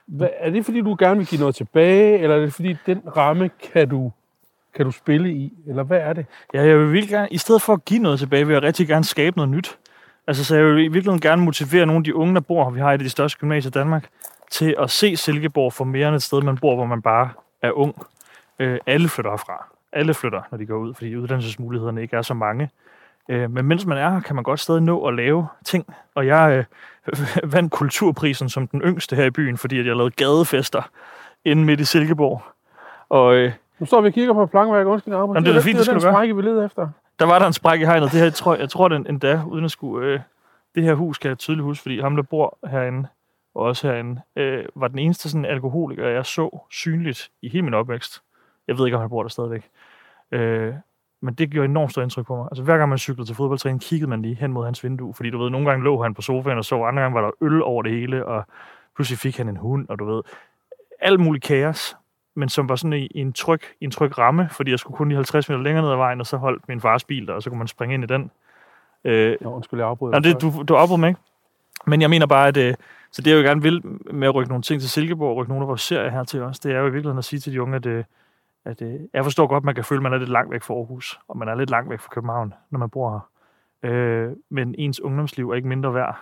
[0.06, 3.02] Hvad, er det, fordi du gerne vil give noget tilbage, eller er det, fordi den
[3.18, 4.12] ramme kan du,
[4.76, 5.54] kan du spille i?
[5.68, 6.26] Eller hvad er det?
[6.54, 8.88] Ja, jeg vil virkelig gerne, i stedet for at give noget tilbage, vil jeg rigtig
[8.88, 9.78] gerne skabe noget nyt.
[10.28, 12.72] Altså, så jeg vil i virkeligheden gerne motivere nogle af de unge, der bor her,
[12.72, 14.08] vi har af de største gymnasier i Danmark,
[14.52, 17.30] til at se Silkeborg for mere end et sted, man bor, hvor man bare
[17.62, 17.96] er ung.
[18.60, 19.68] Øh, alle flytter herfra.
[19.94, 22.70] Alle flytter, når de går ud, fordi uddannelsesmulighederne ikke er så mange.
[23.30, 25.86] Øh, men mens man er her, kan man godt stadig nå at lave ting.
[26.16, 26.66] Og jeg
[27.08, 27.20] øh,
[27.54, 30.90] vandt kulturprisen som den yngste her i byen, fordi at jeg lavede gadefester
[31.46, 32.42] inde midt i Silkeborg.
[33.10, 34.88] Og øh, Nu står vi og kigger på plankværk.
[34.88, 35.14] Undskyld.
[35.14, 36.14] Jamen, det er da fint, det det er den gøre.
[36.14, 36.90] sprække, vi leder efter.
[37.20, 38.12] der var der en spræk i hegnet.
[38.12, 40.08] Det her, jeg tror, jeg tror den endda, uden at skulle...
[40.08, 40.20] Øh,
[40.76, 43.08] det her hus kan jeg tydeligt huske, fordi ham, der bor herinde,
[43.56, 47.74] og også herinde, øh, var den eneste sådan alkoholiker, jeg så synligt i hele min
[47.74, 48.22] opvækst.
[48.68, 49.70] Jeg ved ikke, om han bor der stadigvæk.
[50.32, 50.74] Øh,
[51.22, 52.48] men det gjorde enormt stort indtryk på mig.
[52.52, 55.30] Altså hver gang man cyklede til fodboldtræning, kiggede man lige hen mod hans vindue, fordi
[55.30, 57.64] du ved, nogle gange lå han på sofaen og så, andre gange var der øl
[57.64, 58.44] over det hele, og
[58.96, 60.22] pludselig fik han en hund, og du ved,
[61.00, 61.98] alt muligt kaos,
[62.36, 65.08] men som var sådan i, en tryg, i en tryg ramme, fordi jeg skulle kun
[65.08, 67.44] lige 50 meter længere ned ad vejen, og så holdt min fars bil der, og
[67.44, 68.32] så kunne man springe ind i den.
[69.04, 70.20] Øh, Nå, undskyld, jeg afbryder.
[70.20, 70.34] Dig.
[70.34, 71.22] det, du, du afbrød mig ikke.
[71.88, 72.74] Men jeg mener bare, at øh,
[73.12, 73.82] så det jeg jo gerne vil
[74.14, 76.42] med at rykke nogle ting til Silkeborg, og rykke nogle af vores serier her til
[76.42, 78.04] os, det er jo i virkeligheden at sige til de unge, at, øh,
[78.66, 80.64] at øh, jeg forstår godt, at man kan føle, at man er lidt langt væk
[80.64, 83.30] fra Aarhus, og man er lidt langt væk fra København, når man bor her.
[83.92, 86.20] Øh, men ens ungdomsliv er ikke mindre værd,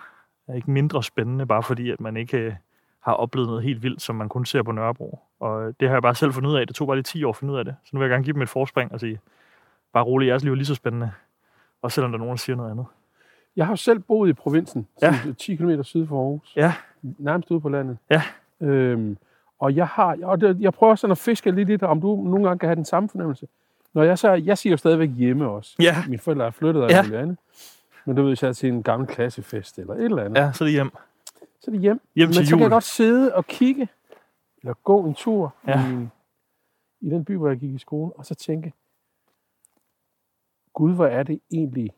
[0.48, 2.54] er ikke mindre spændende, bare fordi, at man ikke øh,
[3.00, 5.18] har oplevet noget helt vildt, som man kun ser på Nørrebro.
[5.40, 6.66] Og øh, det har jeg bare selv fundet ud af.
[6.66, 7.76] Det tog bare lige 10 år at finde ud af det.
[7.84, 9.20] Så nu vil jeg gerne give dem et forspring og sige,
[9.92, 11.10] bare roligt, jeres liv er lige så spændende.
[11.82, 12.86] Og selvom der er nogen, der siger noget andet.
[13.56, 15.14] Jeg har jo selv boet i provinsen, ja.
[15.38, 16.52] 10 km syd for Aarhus.
[16.56, 16.72] Ja.
[17.02, 17.98] Nærmest ude på landet.
[18.10, 18.22] Ja.
[18.60, 19.18] Øhm,
[19.58, 22.16] og jeg har, og det, jeg prøver sådan at fiske lidt i det, om du
[22.22, 23.48] nogle gange kan have den samme fornemmelse.
[23.94, 25.76] Når jeg så, jeg siger jo stadigvæk hjemme også.
[25.80, 25.94] Ja.
[26.08, 26.98] Mine forældre er flyttet og Ja.
[26.98, 27.36] andet.
[28.04, 30.52] Men du ved, hvis jeg er til en gammel klassefest eller et eller andet, Ja,
[30.52, 30.90] så er det hjem.
[31.60, 32.00] så er det hjem.
[32.16, 32.62] Hjem Men til så kan jul.
[32.62, 33.88] jeg godt sidde og kigge,
[34.62, 35.80] eller gå en tur Ja.
[35.80, 36.00] ja.
[36.00, 36.08] i,
[37.00, 38.72] i den by, hvor jeg gik i skole, og så tænke,
[40.72, 41.90] Gud, hvor er det egentlig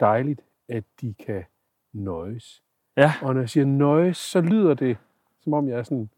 [0.00, 1.44] dejligt, at de kan
[1.92, 2.62] nøjes.
[2.96, 3.12] Ja.
[3.22, 4.96] Og når jeg siger nøjes, så lyder det,
[5.44, 6.10] som om jeg er sådan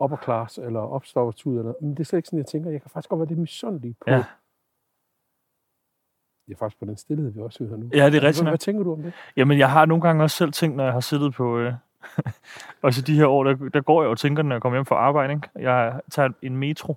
[0.00, 2.90] upper class, eller opstoppertud, eller, men det er slet ikke sådan, jeg tænker, jeg kan
[2.90, 4.24] faktisk godt være lidt misundelig på, Ja.
[6.46, 7.90] det er faktisk på den stillhed, vi også hører nu.
[7.94, 9.12] Ja, det er rigtigt Hvad, hvad tænker du om det?
[9.36, 11.58] Jamen, jeg har nogle gange også selv tænkt, når jeg har siddet på...
[11.58, 11.72] Øh,
[12.82, 14.96] også de her år, der, der går jeg og tænker, når jeg kommer hjem fra
[14.96, 15.32] arbejde.
[15.32, 15.48] Ikke?
[15.58, 16.96] Jeg tager en metro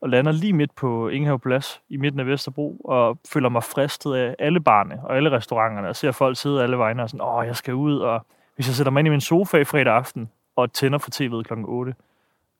[0.00, 4.14] og lander lige midt på Ingehave Plads i midten af Vesterbro, og føler mig fristet
[4.14, 7.46] af alle barne og alle restauranterne, og ser folk sidde alle vegne og sådan, åh,
[7.46, 10.30] jeg skal ud, og hvis jeg sætter mig ind i min sofa i fredag aften,
[10.56, 11.94] og tænder for tv'et klokken 8,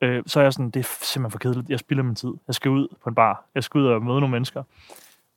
[0.01, 2.33] øh, så er jeg sådan, det er simpelthen for kedeligt, jeg spilder min tid.
[2.47, 4.63] Jeg skal ud på en bar, jeg skal ud og møde nogle mennesker.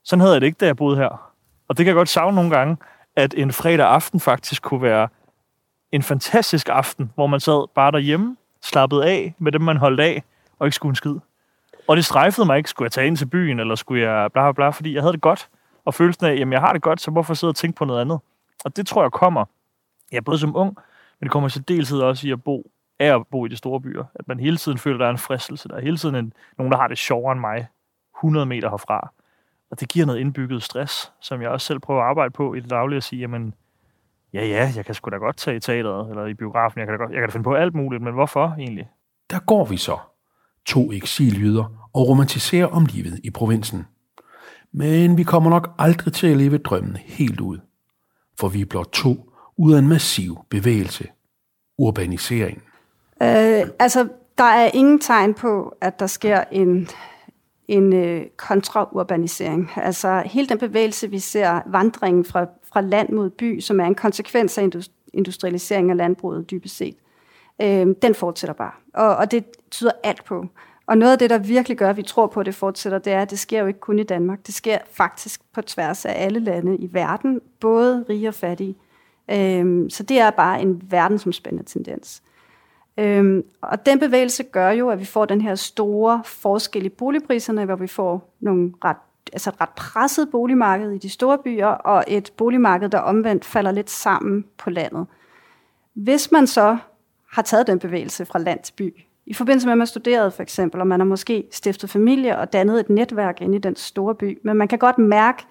[0.04, 1.32] Sådan havde jeg det ikke, da jeg boede her.
[1.68, 2.78] Og det kan jeg godt savne nogle gange,
[3.16, 5.08] at en fredag aften faktisk kunne være
[5.92, 10.24] en fantastisk aften, hvor man sad bare derhjemme, slappede af med dem, man holdt af,
[10.60, 11.16] og ikke skulle en skid.
[11.88, 14.42] Og det strejfede mig ikke, skulle jeg tage ind til byen, eller skulle jeg bla
[14.42, 15.50] bla bla, fordi jeg havde det godt.
[15.86, 18.02] Og følelsen af, jamen jeg har det godt, så hvorfor sidde og tænke på noget
[18.02, 18.20] andet?
[18.66, 19.46] Og det tror jeg kommer,
[20.12, 20.78] ja, både som ung,
[21.20, 23.82] men det kommer til deltid også i at bo, af at bo i de store
[23.82, 24.04] byer.
[24.16, 25.70] At man hele tiden føler, at der er en fristelse.
[25.70, 27.68] Der er hele tiden en, nogen, der har det sjovere end mig,
[28.18, 29.12] 100 meter herfra.
[29.72, 32.60] Og det giver noget indbygget stress, som jeg også selv prøver at arbejde på i
[32.60, 33.54] det daglige, at sige, jamen,
[34.34, 36.94] ja, ja, jeg kan sgu da godt tage i teateret, eller i biografen, jeg kan
[36.94, 38.90] da, godt, jeg kan da finde på alt muligt, men hvorfor egentlig?
[39.30, 39.98] Der går vi så,
[40.66, 43.86] to eksiljyder, og romantiserer om livet i provinsen.
[44.72, 47.60] Men vi kommer nok aldrig til at leve drømmen helt ud.
[48.40, 51.08] For vi er blot to ud af en massiv bevægelse.
[51.78, 52.64] Urbanisering.
[53.22, 56.88] Øh, altså, der er ingen tegn på, at der sker en,
[57.68, 59.72] en øh, kontraurbanisering.
[59.76, 63.96] Altså, hele den bevægelse, vi ser, vandringen fra, fra land mod by, som er en
[63.96, 64.70] konsekvens af
[65.14, 66.96] industrialisering af landbruget dybest set,
[67.62, 68.72] øh, den fortsætter bare.
[68.94, 70.46] Og, og det tyder alt på.
[70.88, 73.14] Og noget af det, der virkelig gør, at vi tror på, at det fortsætter, det
[73.14, 74.48] er, at det sker jo ikke kun i Danmark.
[74.48, 78.76] Det sker faktisk på tværs af alle lande i verden, både rige og fattige.
[79.32, 82.24] Øhm, så det er bare en verdensomspændende tendens.
[83.00, 87.66] Øhm, og den bevægelse gør jo, at vi får den her store forskel i boligpriserne,
[87.66, 88.98] hvor vi får nogle ret,
[89.34, 93.72] altså et ret presset boligmarked i de store byer, og et boligmarked, der omvendt falder
[93.72, 95.06] lidt sammen på landet.
[95.94, 96.78] Hvis man så
[97.32, 98.94] har taget den bevægelse fra land til by,
[99.26, 102.54] i forbindelse med, at man studerede for eksempel, og man har måske stiftet familie og
[102.54, 105.44] dannet et netværk inde i den store by, men man kan godt mærke,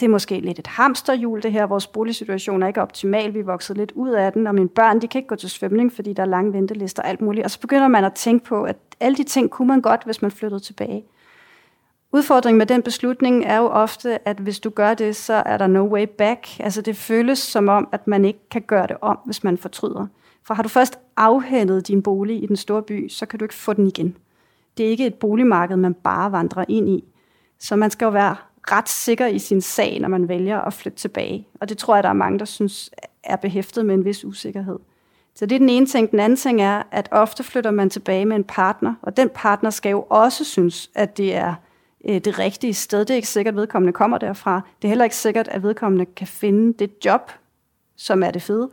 [0.00, 1.66] det er måske lidt et hamsterhjul, det her.
[1.66, 3.34] Vores boligsituation er ikke optimal.
[3.34, 5.50] Vi er vokset lidt ud af den, og mine børn de kan ikke gå til
[5.50, 7.44] svømning, fordi der er lange ventelister og alt muligt.
[7.44, 10.22] Og så begynder man at tænke på, at alle de ting kunne man godt, hvis
[10.22, 11.04] man flyttede tilbage.
[12.12, 15.66] Udfordringen med den beslutning er jo ofte, at hvis du gør det, så er der
[15.66, 16.60] no way back.
[16.60, 20.06] Altså det føles som om, at man ikke kan gøre det om, hvis man fortryder.
[20.42, 23.54] For har du først afhændet din bolig i den store by, så kan du ikke
[23.54, 24.16] få den igen.
[24.76, 27.04] Det er ikke et boligmarked, man bare vandrer ind i.
[27.58, 28.36] Så man skal jo være
[28.72, 31.48] ret sikker i sin sag, når man vælger at flytte tilbage.
[31.60, 32.90] Og det tror jeg, der er mange, der synes
[33.22, 34.78] er behæftet med en vis usikkerhed.
[35.34, 36.10] Så det er den ene ting.
[36.10, 39.70] Den anden ting er, at ofte flytter man tilbage med en partner, og den partner
[39.70, 41.54] skal jo også synes, at det er
[42.08, 43.00] øh, det rigtige sted.
[43.00, 44.60] Det er ikke sikkert, at vedkommende kommer derfra.
[44.82, 47.32] Det er heller ikke sikkert, at vedkommende kan finde det job,
[47.96, 48.70] som er det fede.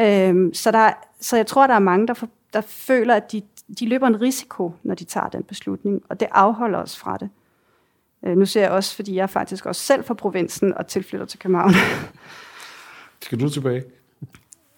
[0.00, 3.42] Øhm, så, der, så jeg tror, der er mange, der, for, der føler, at de,
[3.78, 7.30] de løber en risiko, når de tager den beslutning, og det afholder os fra det.
[8.26, 11.26] Øh, nu ser jeg også, fordi jeg er faktisk også selv fra provinsen og tilflytter
[11.26, 11.72] til København.
[13.22, 13.82] Skal du tilbage?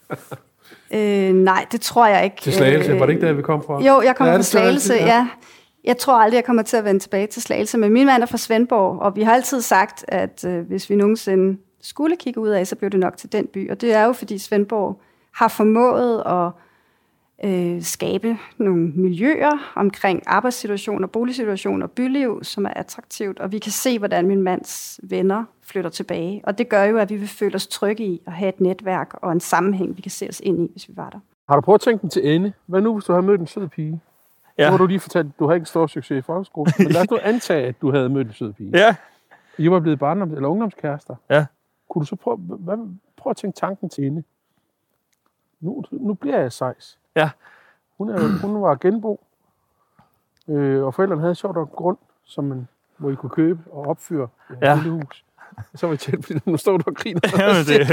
[0.95, 2.37] øh, nej, det tror jeg ikke.
[2.41, 2.99] Til Slagelse?
[2.99, 3.83] Var det ikke der, vi kom fra?
[3.83, 5.05] Jo, jeg kommer Ja, fra Slagelse, ja.
[5.05, 5.27] ja.
[5.83, 8.27] Jeg tror aldrig, jeg kommer til at vende tilbage til Slagelse, men min mand er
[8.27, 12.49] fra Svendborg, og vi har altid sagt, at øh, hvis vi nogensinde skulle kigge ud
[12.49, 13.71] af, så blev det nok til den by.
[13.71, 15.01] Og det er jo, fordi Svendborg
[15.33, 16.51] har formået at
[17.43, 23.71] øh, skabe nogle miljøer omkring arbejdssituationer, boligsituationer og byliv, som er attraktivt, og vi kan
[23.71, 26.41] se, hvordan min mands venner flytter tilbage.
[26.43, 29.13] Og det gør jo, at vi vil føle os trygge i at have et netværk
[29.13, 31.19] og en sammenhæng, vi kan se os ind i, hvis vi var der.
[31.49, 32.53] Har du prøvet at tænke den til ende?
[32.65, 34.01] Hvad nu, hvis du har mødt en sød pige?
[34.57, 34.65] Ja.
[34.65, 36.87] Nu har du lige fortalt, at du har ikke en stor succes i folkeskolen, men
[36.87, 38.71] lad os nu antage, at du havde mødt en sød pige.
[38.73, 38.95] Ja.
[39.57, 41.15] I var blevet barndoms- eller ungdomskærester.
[41.29, 41.45] Ja.
[41.89, 42.77] Kunne du så prøve, hvad,
[43.17, 44.23] prøve at tænke tanken til ende?
[45.61, 46.97] Nu, nu bliver jeg sejs.
[47.15, 47.29] Ja.
[47.97, 49.19] Hun, er, hun var genbo,
[50.47, 54.27] øh, og forældrene havde sjovt nok grund, som man, hvor I kunne købe og opføre
[54.51, 54.75] et Ja.
[54.75, 55.25] lille hus.
[55.75, 57.21] Så var I tæt, nu står du og griner.
[57.39, 57.87] Jamen, det,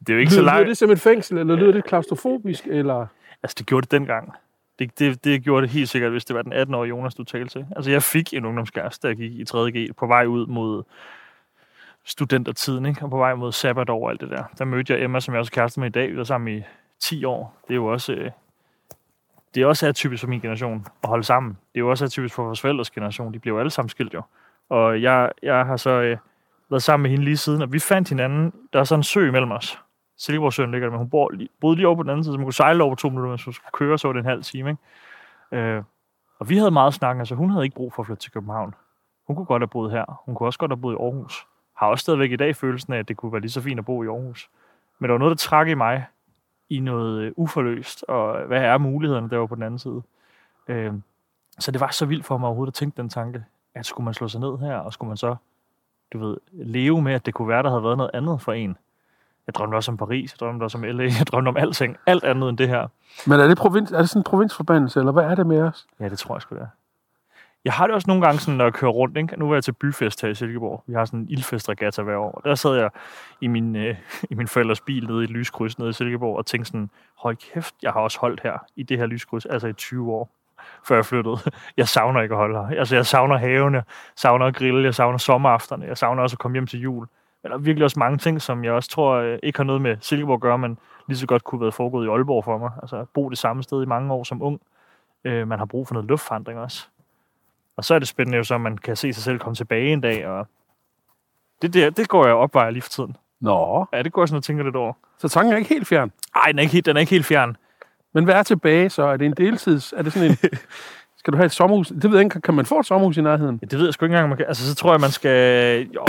[0.00, 0.68] det er jo ikke så lyder, lyder langt.
[0.68, 3.06] det som et fængsel, eller lyder det klaustrofobisk, eller...
[3.42, 4.32] Altså, det gjorde det dengang.
[4.78, 7.48] Det, det, det gjorde det helt sikkert, hvis det var den 18-årige Jonas, du talte
[7.58, 7.66] til.
[7.76, 10.82] Altså, jeg fik en ungdomskæreste, jeg gik i 3.G, på vej ud mod
[12.04, 13.02] studentertiden, ikke?
[13.02, 14.44] og på vej mod sabbat og alt det der.
[14.58, 16.10] Der mødte jeg Emma, som jeg også kæreste med i dag.
[16.10, 16.62] Vi var sammen i
[17.00, 17.56] 10 år.
[17.68, 18.12] Det er jo også...
[18.12, 18.30] Øh,
[19.54, 21.50] det er også atypisk for min generation at holde sammen.
[21.52, 23.34] Det er jo også atypisk for vores forældres generation.
[23.34, 24.22] De blev alle sammen skilt jo.
[24.68, 26.16] Og jeg, jeg har så øh,
[26.70, 28.52] været sammen med hende lige siden, og vi fandt hinanden.
[28.72, 29.78] Der er sådan en sø mellem os.
[30.18, 32.38] Silkeborgsøen ligger der, men hun bor lige, boede lige over på den anden side, så
[32.38, 34.26] man kunne sejle over på to minutter, hvis hun skulle køre, så var det en
[34.26, 34.70] halv time.
[34.70, 35.62] Ikke?
[35.62, 35.82] Øh,
[36.38, 38.74] og vi havde meget snak, altså hun havde ikke brug for at flytte til København.
[39.26, 40.22] Hun kunne godt have boet her.
[40.24, 41.46] Hun kunne også godt have boet i Aarhus.
[41.80, 43.84] Har også stadigvæk i dag følelsen af, at det kunne være lige så fint at
[43.84, 44.50] bo i Aarhus.
[44.98, 46.06] Men der var noget, der trak i mig
[46.70, 50.02] i noget øh, uforløst, og hvad er mulighederne der var på den anden side.
[50.68, 50.92] Øh,
[51.58, 54.14] så det var så vildt for mig overhovedet at tænke den tanke, at skulle man
[54.14, 55.36] slå sig ned her, og skulle man så,
[56.12, 58.76] du ved, leve med, at det kunne være, der havde været noget andet for en.
[59.46, 62.24] Jeg drømte også om Paris, jeg drømte også om LA, jeg drømte om alting, alt
[62.24, 62.88] andet end det her.
[63.26, 65.86] Men er det, provins, er det sådan en provinsforbandelse, eller hvad er det med os?
[66.00, 66.66] Ja, det tror jeg sgu det er.
[67.64, 69.16] Jeg har det også nogle gange sådan, når jeg kører rundt.
[69.16, 69.38] Ikke?
[69.38, 70.84] Nu var jeg til byfest her i Silkeborg.
[70.86, 72.40] Vi har sådan en ildfestregatta hver år.
[72.44, 72.90] Der sad jeg
[73.40, 73.96] i min, øh,
[74.30, 77.36] i min forældres bil nede i et lyskryds nede i Silkeborg og tænkte sådan, hold
[77.36, 80.30] kæft, jeg har også holdt her i det her lyskryds, altså i 20 år,
[80.84, 81.36] før jeg flyttede.
[81.76, 82.78] Jeg savner ikke at holde her.
[82.78, 83.84] Altså, jeg savner havene, jeg
[84.16, 87.06] savner at grille, jeg savner sommerafterne, jeg savner også at komme hjem til jul.
[87.42, 89.82] Men der er virkelig også mange ting, som jeg også tror øh, ikke har noget
[89.82, 92.70] med Silkeborg at gøre, men lige så godt kunne være foregået i Aalborg for mig.
[92.82, 94.60] Altså, bo det samme sted i mange år som ung.
[95.24, 96.88] Øh, man har brug for noget luftforandring også.
[97.80, 99.92] Og så er det spændende jo så, at man kan se sig selv komme tilbage
[99.92, 100.46] en dag, og
[101.62, 103.16] det, det, det går jeg opvejer lige for tiden.
[103.40, 104.92] Nå, Ja, det går jeg sådan og tænker lidt over.
[105.18, 106.12] så tanken er ikke helt fjern.
[106.36, 107.56] Ej, den er ikke helt, den er ikke helt fjern.
[108.12, 109.02] Men hvad er tilbage så?
[109.02, 109.92] Er det en deltids?
[109.96, 110.36] Er det sådan en...
[111.18, 111.88] Skal du have et sommerhus?
[111.88, 112.40] Det ved jeg ikke.
[112.40, 113.58] Kan man få et sommerhus i nærheden?
[113.62, 114.46] Ja, det ved jeg sgu ikke engang, man kan.
[114.46, 115.80] Altså, så tror jeg, man skal...
[115.94, 116.06] Jo,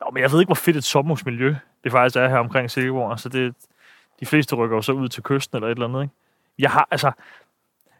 [0.00, 3.20] jo, men jeg ved ikke, hvor fedt et sommerhusmiljø det faktisk er her omkring Silkeborg.
[3.20, 3.54] Så det,
[4.20, 6.14] de fleste rykker jo så ud til kysten eller et eller andet, ikke?
[6.58, 7.12] Jeg har, altså...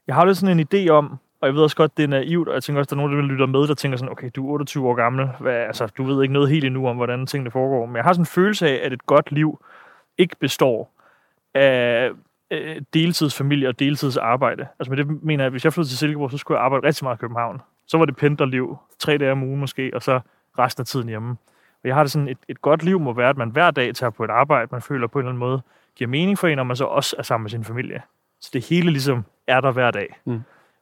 [0.07, 2.49] Jeg har lidt sådan en idé om, og jeg ved også godt, det er naivt,
[2.49, 4.49] og jeg tænker også, der er nogen, der lytter med, der tænker sådan, okay, du
[4.49, 7.51] er 28 år gammel, hvad, altså, du ved ikke noget helt endnu om, hvordan tingene
[7.51, 7.87] foregår.
[7.87, 9.65] Men jeg har sådan en følelse af, at et godt liv
[10.19, 10.93] ikke består
[11.55, 12.11] af
[12.51, 14.67] øh, deltidsfamilie og deltidsarbejde.
[14.79, 16.87] Altså med det mener jeg, at hvis jeg flyttede til Silkeborg, så skulle jeg arbejde
[16.87, 17.61] rigtig meget i København.
[17.87, 20.21] Så var det pendlerliv, tre dage om ugen måske, og så
[20.59, 21.31] resten af tiden hjemme.
[21.83, 23.95] Og jeg har det sådan, et, et godt liv må være, at man hver dag
[23.95, 25.63] tager på et arbejde, man føler på en eller anden måde
[25.97, 28.03] giver mening for en, og man så også er sammen med sin familie.
[28.41, 30.21] Så det hele ligesom er der hver dag.
[30.25, 30.41] Mm.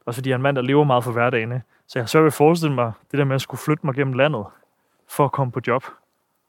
[0.08, 1.62] Også fordi jeg er en mand, der lever meget for hverdagene.
[1.86, 3.94] Så jeg har så ved at forestille mig det der med at skulle flytte mig
[3.94, 4.44] gennem landet
[5.08, 5.84] for at komme på job.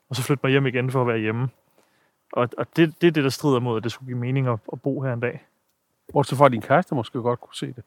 [0.10, 1.50] Og så flytte mig hjem igen for at være hjemme.
[2.34, 4.60] Og, og det, det er det, der strider mod, at det skulle give mening at,
[4.74, 5.46] at bo her en dag.
[6.14, 7.84] Bortset fra, at din kæreste måske godt kunne se det.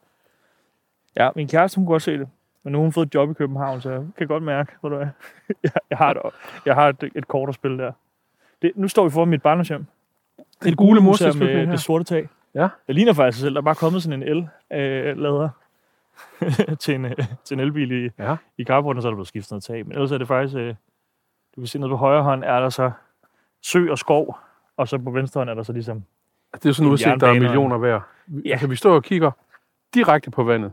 [1.15, 2.27] Ja, min kæreste, hun kunne godt se det.
[2.63, 4.89] Men nu har hun fået et job i København, så jeg kan godt mærke, hvor
[4.89, 5.07] du er.
[5.63, 6.33] Jeg, jeg har, et,
[6.65, 7.91] jeg har et, et kort at spille der.
[8.61, 9.85] Det, nu står vi foran mit barndomshjem.
[10.63, 11.71] Det gule murstensbygning med her.
[11.71, 12.29] det sorte tag.
[12.53, 12.67] Ja.
[12.87, 13.53] Det ligner faktisk selv.
[13.53, 15.49] Der er bare kommet sådan en el-lader
[16.79, 17.11] til, en, øh,
[17.43, 18.35] til en elbil i, Ja.
[18.57, 19.85] i carporten, så er der blevet skiftet noget tag.
[19.85, 20.55] Men ellers er det faktisk...
[20.57, 20.75] Øh,
[21.55, 22.91] du kan se nede på højre hånd, er der så
[23.61, 24.37] sø og skov,
[24.77, 26.03] og så på venstre hånd er der så ligesom...
[26.53, 28.01] Det er sådan en udsigt, der er millioner værd.
[28.45, 28.51] Ja.
[28.51, 29.31] altså, vi står og kigger
[29.93, 30.71] direkte på vandet.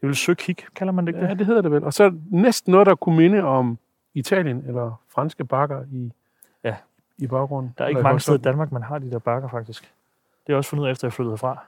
[0.00, 1.46] Det er vel søkig, kalder man det ikke Ja, det?
[1.46, 1.84] hedder det vel.
[1.84, 3.78] Og så næsten noget, der kunne minde om
[4.14, 6.12] Italien eller franske bakker i,
[6.64, 6.72] I
[7.18, 7.74] i baggrunden.
[7.78, 8.42] Der er ikke mange steder i.
[8.42, 9.82] Danmark, man har de der bakker, faktisk.
[9.82, 11.64] Det jeg også fundet ud af, efter jeg flyttede herfra.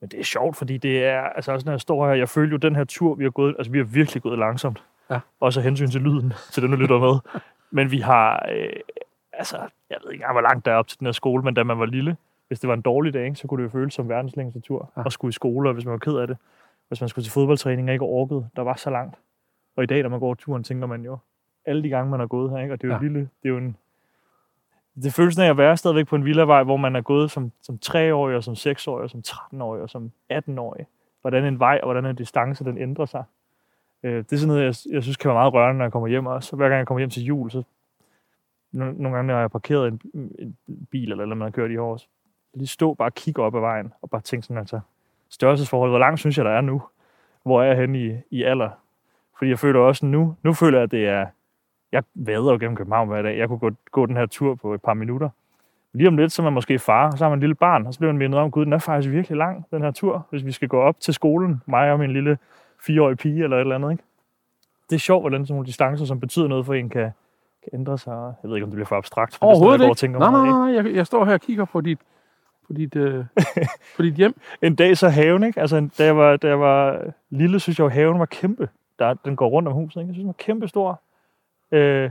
[0.00, 2.50] Men det er sjovt, fordi det er, altså også når jeg står her, jeg føler
[2.50, 4.84] jo den her tur, vi har gået, altså vi har virkelig gået langsomt.
[5.10, 5.20] Ja.
[5.40, 7.40] Også af hensyn til lyden, til den, der lytter med.
[7.70, 8.72] Men vi har, øh,
[9.32, 9.56] altså,
[9.90, 11.62] jeg ved ikke engang, hvor langt der er op til den her skole, men da
[11.62, 12.16] man var lille,
[12.48, 14.92] hvis det var en dårlig dag, så kunne det jo føles som verdens længste tur.
[14.96, 15.02] Ja.
[15.02, 16.36] Og skulle i skole, og hvis man var ked af det.
[16.88, 19.16] Hvis man skulle til fodboldtræning og ikke orkede, der var så langt.
[19.76, 21.18] Og i dag, når man går turen, tænker man jo,
[21.66, 22.74] alle de gange, man har gået her, ikke?
[22.74, 23.02] og det er jo ja.
[23.02, 23.76] lille, det er jo en,
[25.02, 27.78] det føles af at være stadigvæk på en villavej, hvor man er gået som, som
[27.86, 30.86] 3-årig, og som 6-årig, og som 13-årig, og som 18-årig.
[31.20, 33.24] Hvordan en vej, og hvordan en distance, den ændrer sig.
[34.02, 36.08] Øh, det er sådan noget, jeg, jeg synes kan være meget rørende, når jeg kommer
[36.08, 36.56] hjem også.
[36.56, 37.62] Hver gang jeg kommer hjem til jul, så
[38.72, 40.00] nogle, nogle gange, når jeg har parkeret en,
[40.68, 42.08] en bil, eller, eller man har kørt i Aarhus,
[42.54, 44.80] lige stå bare og kigge op ad vejen, og bare tænke sådan, altså,
[45.28, 46.82] størrelsesforhold, hvor langt synes jeg, der er nu?
[47.42, 48.70] Hvor er jeg henne i, i alder?
[49.38, 51.26] Fordi jeg føler også nu, nu føler jeg, at det er,
[51.92, 53.38] jeg vader jo gennem København hver dag.
[53.38, 55.28] Jeg kunne gå, gå den her tur på et par minutter.
[55.92, 57.86] Lige om lidt, så er man måske far, og så har man en lille barn,
[57.86, 60.26] og så bliver man mindet om, gud, den er faktisk virkelig lang, den her tur,
[60.30, 62.38] hvis vi skal gå op til skolen, mig og min lille
[62.80, 64.02] fireårige pige eller et eller andet, ikke?
[64.90, 67.02] Det er sjovt, hvordan sådan nogle distancer, som betyder noget for en, kan,
[67.62, 68.12] kan ændre sig.
[68.42, 69.30] Jeg ved ikke, om det bliver for abstrakt.
[69.30, 70.18] det sådan Overhovedet noget, jeg ikke.
[70.18, 70.84] Nej, tænker nej, meget, nej.
[70.90, 71.98] Jeg, jeg står her og kigger på dit,
[72.66, 73.24] på dit, øh,
[73.96, 74.40] på dit hjem.
[74.62, 75.60] En dag så haven, ikke?
[75.60, 78.68] Altså, en- da jeg var, da jeg var lille, synes jeg jo, haven var kæmpe.
[78.98, 80.08] Der, den går rundt om huset, ikke?
[80.08, 81.00] Jeg synes, den var kæmpe stor.
[81.72, 82.10] Øh,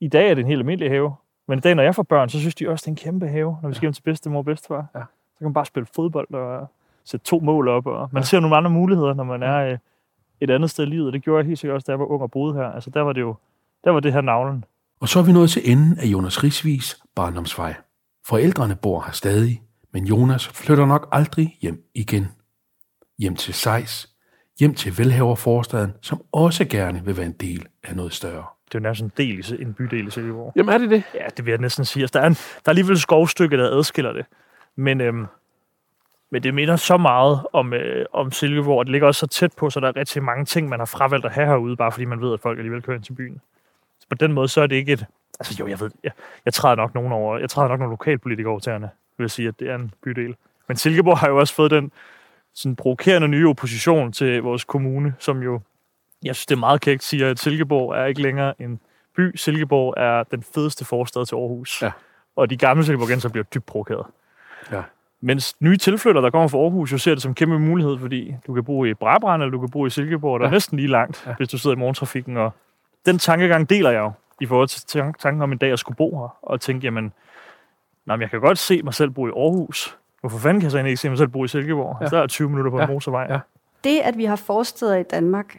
[0.00, 1.14] I dag er det en helt almindelig have.
[1.48, 3.28] Men i dag, når jeg får børn, så synes de også, det er en kæmpe
[3.28, 4.86] have, når vi skal hjem til bedstemor og bedstefar.
[4.94, 5.00] Ja.
[5.00, 6.66] Så kan man bare spille fodbold og
[7.04, 7.86] sætte to mål op.
[7.86, 8.24] Og man Ja.
[8.24, 9.78] ser nogle andre muligheder, når man er øh,
[10.40, 11.12] et andet sted i livet.
[11.12, 12.64] Det gjorde jeg helt sikkert også, da jeg var ung og boede her.
[12.64, 13.34] Altså, der var det jo
[13.84, 14.64] der var det her navlen.
[15.00, 17.74] Og så er vi nået til enden af Jonas Risvis barndomsvej.
[18.26, 22.26] Forældrene bor her stadig, men Jonas flytter nok aldrig hjem igen.
[23.18, 24.10] Hjem til Sejs,
[24.60, 28.44] hjem til velhaverforstaden, som også gerne vil være en del af noget større.
[28.66, 30.52] Det er jo nærmest en, del, i- en bydel i Silkeborg.
[30.56, 31.02] Jamen er det det?
[31.14, 32.02] Ja, det vil jeg næsten sige.
[32.02, 34.26] Altså, der, er en, der er alligevel skovstykke, der adskiller det.
[34.76, 35.26] Men, øhm,
[36.30, 39.52] men det minder så meget om, øh, om Silkeborg, og det ligger også så tæt
[39.56, 42.04] på, så der er rigtig mange ting, man har fravalgt at have herude, bare fordi
[42.04, 43.40] man ved, at folk alligevel kører ind til byen.
[44.00, 45.06] Så på den måde, så er det ikke et...
[45.40, 46.12] Altså jo, jeg ved, jeg,
[46.44, 49.48] jeg træder nok nogen over, jeg træder nok nogle lokalpolitikere over tæerne, vil jeg sige,
[49.48, 50.34] at det er en bydel.
[50.68, 51.92] Men Silkeborg har jo også fået den
[52.54, 55.60] sådan provokerende nye opposition til vores kommune, som jo,
[56.24, 58.80] jeg synes, det er meget kægt, siger, at Silkeborg er ikke længere en
[59.16, 59.36] by.
[59.36, 61.82] Silkeborg er den fedeste forstad til Aarhus.
[61.82, 61.90] Ja.
[62.36, 64.06] Og de gamle Silkeborgenser bliver dybt provokeret.
[64.72, 64.82] Ja.
[65.20, 68.34] Mens nye tilflyttere, der kommer fra Aarhus, jo ser det som en kæmpe mulighed, fordi
[68.46, 70.48] du kan bo i Brabrand, eller du kan bo i Silkeborg, der ja.
[70.50, 71.34] Er næsten lige langt, Ja.
[71.36, 72.36] hvis du sidder i morgentrafikken.
[72.36, 72.52] Og
[73.06, 75.96] den tankegang deler jeg jo, i forhold til tank- tanken om en dag at skulle
[75.96, 77.12] bo her, og tænke, jamen,
[78.06, 79.98] nej, jeg kan godt se mig selv bo i Aarhus.
[80.20, 81.96] Hvorfor fanden kan jeg så ikke se mig selv bo i Silkeborg?
[82.00, 82.04] Ja.
[82.04, 82.08] Ja.
[82.10, 82.84] Så er 20 minutter på Ja.
[82.84, 83.26] en motorvej.
[83.30, 83.38] Ja.
[83.84, 85.56] det, at vi har forsteder i Danmark,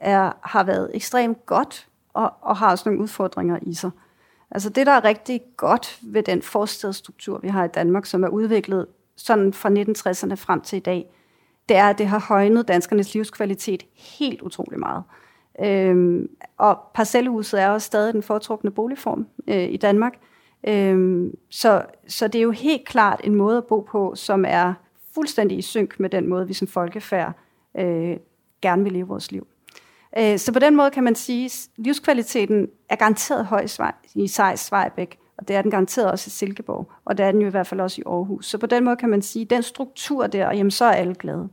[0.00, 3.90] er, har været ekstremt godt og, og har også nogle udfordringer i sig.
[4.50, 8.28] Altså det, der er rigtig godt ved den forstedsstruktur, vi har i Danmark, som er
[8.28, 8.86] udviklet
[9.16, 11.10] sådan fra 1960'erne frem til i dag,
[11.68, 15.02] det er, at det har højnet danskernes livskvalitet helt utrolig meget.
[15.60, 20.12] Øhm, og parcelhuset er også stadig den foretrukne boligform øh, i Danmark.
[20.68, 24.74] Øhm, så, så det er jo helt klart en måde at bo på, som er
[25.14, 27.32] fuldstændig i synk med den måde, vi som folkefærd
[27.78, 28.16] øh,
[28.62, 29.46] gerne vil leve vores liv.
[30.18, 33.66] Øh, så på den måde kan man sige, at livskvaliteten er garanteret høj
[34.14, 37.40] i Sejs Svejbæk, og det er den garanteret også i Silkeborg, og det er den
[37.40, 38.46] jo i hvert fald også i Aarhus.
[38.46, 41.14] Så på den måde kan man sige, at den struktur der, jamen så er alle
[41.14, 41.48] glade.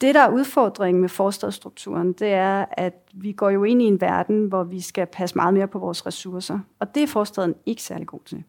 [0.00, 4.00] Det, der er udfordringen med forstadsstrukturen, det er, at vi går jo ind i en
[4.00, 6.58] verden, hvor vi skal passe meget mere på vores ressourcer.
[6.80, 8.44] Og det er forstaden ikke særlig god til.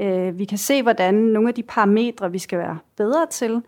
[0.00, 3.62] Øh, vi kan se, hvordan nogle af de parametre, vi skal være bedre til,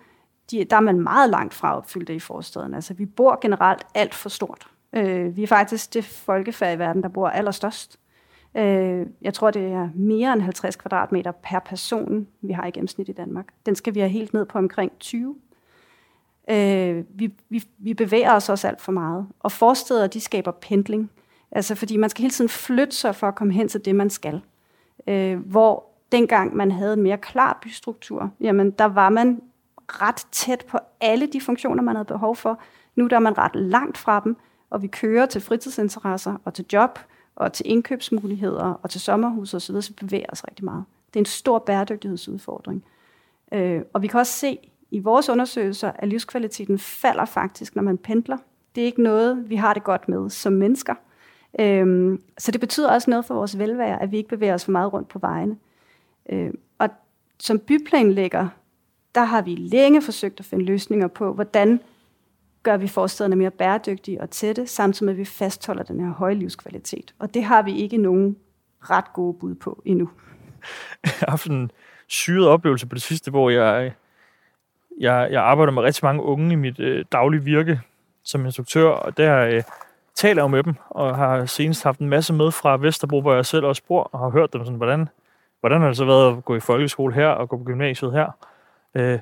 [0.50, 2.74] de, der er man meget langt fra opfyldte i forstaden.
[2.74, 4.66] Altså, vi bor generelt alt for stort.
[4.92, 7.98] Øh, vi er faktisk det folkefærd i verden, der bor allerstørst.
[8.56, 13.08] Øh, jeg tror, det er mere end 50 kvadratmeter per person, vi har i gennemsnit
[13.08, 13.46] i Danmark.
[13.66, 15.36] Den skal vi have helt ned på omkring 20.
[16.50, 19.26] Øh, vi, vi, vi bevæger os også alt for meget.
[19.40, 21.10] Og forsteder, de skaber pendling.
[21.50, 24.10] Altså, fordi man skal hele tiden flytte sig for at komme hen til det, man
[24.10, 24.40] skal.
[25.06, 29.40] Øh, hvor dengang man havde en mere klar bystruktur, jamen der var man
[29.88, 32.60] ret tæt på alle de funktioner, man havde behov for.
[32.96, 34.36] Nu der er man ret langt fra dem,
[34.70, 36.98] og vi kører til fritidsinteresser og til job
[37.36, 40.84] og til indkøbsmuligheder og til sommerhus og så videre, så vi bevæger os rigtig meget.
[41.08, 42.84] Det er en stor bæredygtighedsudfordring.
[43.52, 44.58] Øh, og vi kan også se
[44.90, 48.38] i vores undersøgelser, at livskvaliteten falder faktisk, når man pendler.
[48.74, 50.94] Det er ikke noget, vi har det godt med som mennesker.
[51.60, 54.72] Øhm, så det betyder også noget for vores velvære, at vi ikke bevæger os for
[54.72, 55.56] meget rundt på vejene.
[56.28, 56.88] Øh, og
[57.38, 58.48] som byplanlægger,
[59.16, 61.80] der har vi længe forsøgt at finde løsninger på, hvordan
[62.62, 66.34] gør vi forstederne mere bæredygtige og tætte, samtidig med, at vi fastholder den her høje
[66.34, 67.14] livskvalitet.
[67.18, 68.36] Og det har vi ikke nogen
[68.80, 70.10] ret gode bud på endnu.
[71.04, 71.70] Jeg har haft en
[72.06, 73.92] syret oplevelse på det sidste, hvor jeg,
[75.00, 77.80] jeg, jeg arbejder med rigtig mange unge i mit øh, daglige virke
[78.22, 79.62] som instruktør, og der øh,
[80.14, 83.46] taler jeg med dem, og har senest haft en masse med fra Vesterbro, hvor jeg
[83.46, 85.08] selv også bor, og har hørt dem sådan, hvordan,
[85.60, 88.30] hvordan har det så været at gå i folkeskole her, og gå på gymnasiet her.
[88.94, 89.18] Øh,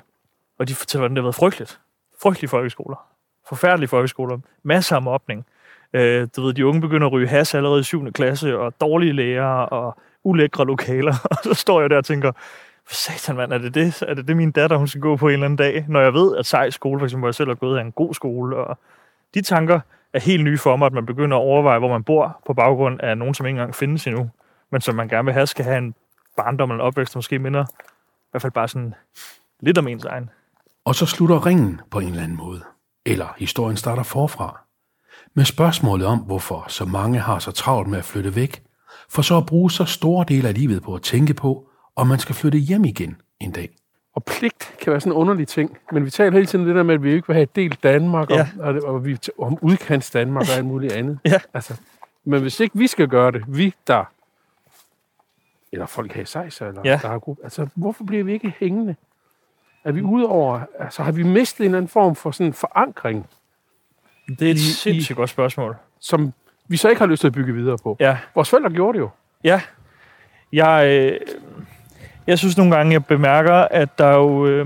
[0.59, 1.79] og de fortæller, hvordan det har været frygteligt.
[2.21, 3.07] Frygtelige folkeskoler.
[3.47, 4.37] Forfærdelige folkeskoler.
[4.63, 5.45] Masser af mobning.
[5.93, 8.11] Øh, du ved, de unge begynder at ryge has allerede i 7.
[8.11, 11.13] klasse, og dårlige lærere, og ulækre lokaler.
[11.31, 12.31] Og så står jeg der og tænker,
[12.89, 15.33] satan mand, er det det, er det det min datter, hun skal gå på en
[15.33, 15.85] eller anden dag?
[15.87, 17.91] Når jeg ved, at sej skole, for eksempel, hvor jeg selv har gået, er en
[17.91, 18.57] god skole.
[18.57, 18.77] Og
[19.33, 19.79] de tanker
[20.13, 22.99] er helt nye for mig, at man begynder at overveje, hvor man bor, på baggrund
[23.01, 24.29] af nogen, som ikke engang findes endnu,
[24.71, 25.95] men som man gerne vil have, skal have en
[26.37, 27.65] barndom eller en opvækst, der måske minder
[28.25, 28.93] i hvert fald bare sådan
[29.59, 30.29] lidt om ens egen.
[30.85, 32.63] Og så slutter ringen på en eller anden måde.
[33.05, 34.61] Eller historien starter forfra.
[35.33, 38.63] Med spørgsmålet om, hvorfor så mange har så travlt med at flytte væk,
[39.09, 42.19] for så at bruge så store dele af livet på at tænke på, om man
[42.19, 43.75] skal flytte hjem igen en dag.
[44.15, 46.83] Og pligt kan være sådan en underlig ting, men vi taler hele tiden det der
[46.83, 48.47] med, at vi ikke vil have et delt Danmark, Ja.
[48.59, 51.19] og, og, og vi om udkants Danmark og alt muligt andet.
[51.25, 51.39] Ja.
[51.53, 51.81] Altså,
[52.25, 54.03] men hvis ikke vi skal gøre det, vi der,
[55.71, 56.99] eller folk her i Sejser, eller Ja.
[57.01, 58.95] der har gruppe, altså hvorfor bliver vi ikke hængende?
[59.85, 62.53] Er vi ude over, altså har vi mistet en eller anden form for sådan en
[62.53, 63.27] forankring,
[64.39, 65.75] Det er et I- sindssygt godt spørgsmål.
[65.99, 66.33] som
[66.67, 67.97] vi så ikke har lyst til at bygge videre på?
[67.99, 69.09] Ja, Vores forældre gjorde det jo.
[69.43, 69.61] Ja.
[70.53, 71.19] Jeg, øh,
[72.27, 74.65] jeg synes nogle gange, jeg bemærker, at der er jo, øh,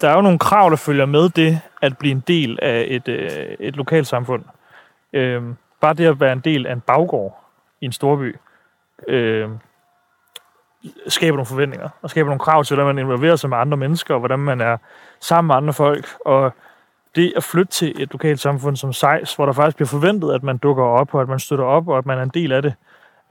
[0.00, 3.08] der er jo nogle krav, der følger med det, at blive en del af et,
[3.08, 3.30] øh,
[3.60, 4.44] et lokalsamfund.
[5.12, 5.42] Øh,
[5.80, 7.44] bare det at være en del af en baggård
[7.80, 8.36] i en storby,
[9.08, 9.48] øh,
[11.08, 14.14] skaber nogle forventninger, og skaber nogle krav til, hvordan man involverer sig med andre mennesker,
[14.14, 14.76] og hvordan man er
[15.20, 16.52] sammen med andre folk, og
[17.16, 20.42] det at flytte til et lokalt samfund som Sejs, hvor der faktisk bliver forventet, at
[20.42, 22.62] man dukker op, og at man støtter op, og at man er en del af
[22.62, 22.74] det,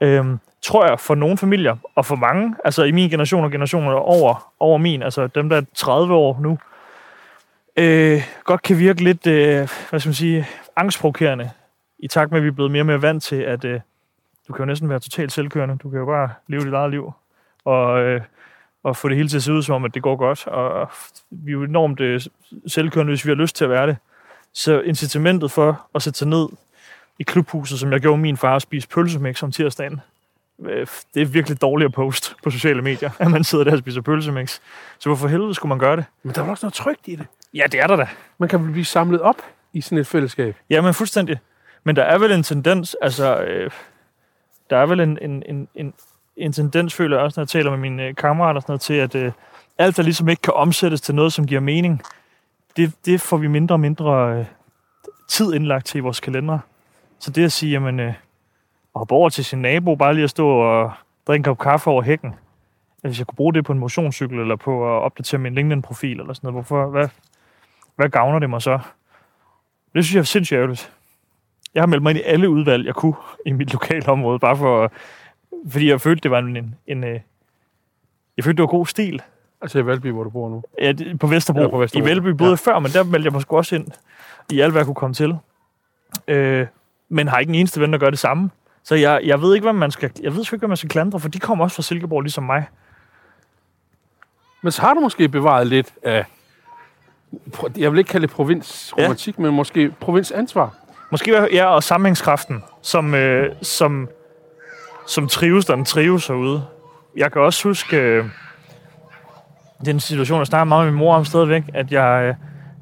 [0.00, 3.92] øhm, tror jeg for nogle familier, og for mange, altså i min generation og generationer
[3.92, 6.58] over, over min, altså dem, der er 30 år nu,
[7.76, 10.46] øh, godt kan virke lidt, øh, hvad skal man sige,
[10.76, 11.50] angstprovokerende,
[11.98, 13.80] i takt med, at vi er blevet mere og mere vant til, at øh,
[14.48, 15.78] du kan jo næsten være totalt selvkørende.
[15.82, 17.12] Du kan jo bare leve dit eget liv,
[17.66, 18.20] og, øh,
[18.82, 20.46] og få det hele til at se ud som om, at det går godt.
[20.46, 20.90] Og
[21.30, 22.20] vi er jo enormt øh,
[22.66, 23.96] selvkørende, hvis vi har lyst til at være det.
[24.52, 26.48] Så incitamentet for at sætte sig ned
[27.18, 30.00] i klubhuset, som jeg gjorde min far, og spise pølsemix om tirsdagen,
[30.64, 33.78] øh, det er virkelig dårligt at poste på sociale medier, at man sidder der og
[33.78, 34.60] spiser pølsemix.
[34.98, 36.04] Så hvorfor helvede skulle man gøre det?
[36.22, 37.26] Men der er også noget trygt i det.
[37.54, 38.08] Ja, det er der da.
[38.38, 39.42] Man kan vel blive samlet op
[39.72, 40.56] i sådan et fællesskab.
[40.70, 41.38] Ja, men fuldstændig.
[41.84, 43.70] Men der er vel en tendens, altså, øh,
[44.70, 45.94] der er vel en, en, en, en,
[46.36, 48.80] en tendens, føler jeg også, når jeg taler med mine øh, kammerater og sådan noget,
[48.80, 49.32] til, at øh,
[49.78, 52.02] alt, der ligesom ikke kan omsættes til noget, som giver mening,
[52.76, 54.44] det, det får vi mindre og mindre øh,
[55.28, 56.58] tid indlagt til i vores kalender.
[57.18, 58.14] Så det at sige, jamen, øh, at
[58.94, 60.92] hoppe over til sin nabo, bare lige at stå og
[61.26, 64.38] drikke en kop kaffe over hækken, altså, hvis jeg kunne bruge det på en motionscykel,
[64.38, 67.08] eller på at opdatere min LinkedIn-profil, eller sådan noget, hvorfor, hvad,
[67.96, 68.78] hvad gavner det mig så?
[69.94, 70.92] Det synes jeg er sindssygt ærgerligt.
[71.74, 73.14] Jeg har meldt mig ind i alle udvalg, jeg kunne
[73.46, 74.92] i mit lokale område, bare for,
[75.70, 77.20] fordi jeg følte, det var en, en, en øh,
[78.36, 79.22] jeg følte, det var god stil.
[79.62, 80.62] Altså i Valby, hvor du bor nu.
[80.80, 81.60] Ja, det- på Vesterbro.
[81.60, 82.06] Ja, på Vesterbro.
[82.06, 83.86] I Velby boede jeg før, men der meldte jeg mig sgu også ind
[84.52, 85.36] i alt, hvad jeg kunne komme til.
[86.28, 86.66] Øh,
[87.08, 88.50] men har ikke en eneste ven, der gør det samme.
[88.82, 91.20] Så jeg, jeg ved ikke, hvad man skal, jeg ved ikke, hvad man skal klandre,
[91.20, 92.66] for de kommer også fra Silkeborg, ligesom mig.
[94.62, 96.24] Men så har du måske bevaret lidt af,
[97.76, 99.42] jeg vil ikke kalde det provinsromantik, ja.
[99.42, 100.74] men måske provinsansvar.
[101.10, 104.08] Måske ja, og sammenhængskraften, som, øh, som,
[105.06, 106.64] som trives, der den trives herude.
[107.16, 108.24] Jeg kan også huske øh,
[109.84, 112.34] den situation, jeg snakker meget med min mor om stadigvæk, at jeg, øh,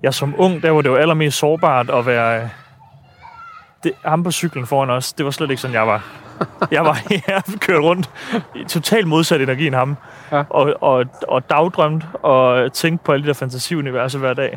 [0.02, 2.48] jeg som ung, der var det jo allermest sårbart at være øh,
[3.84, 5.12] det, ham på cyklen foran os.
[5.12, 6.04] Det var slet ikke sådan, jeg var.
[6.70, 8.10] Jeg var jeg kørt rundt
[8.54, 9.96] i totalt modsat energi end ham.
[10.32, 10.44] Ja.
[10.50, 14.50] Og, og, og dagdrømt og tænkt på alle de der fantasiuniverser hver dag.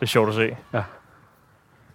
[0.00, 0.56] Det er sjovt at se.
[0.72, 0.82] Ja.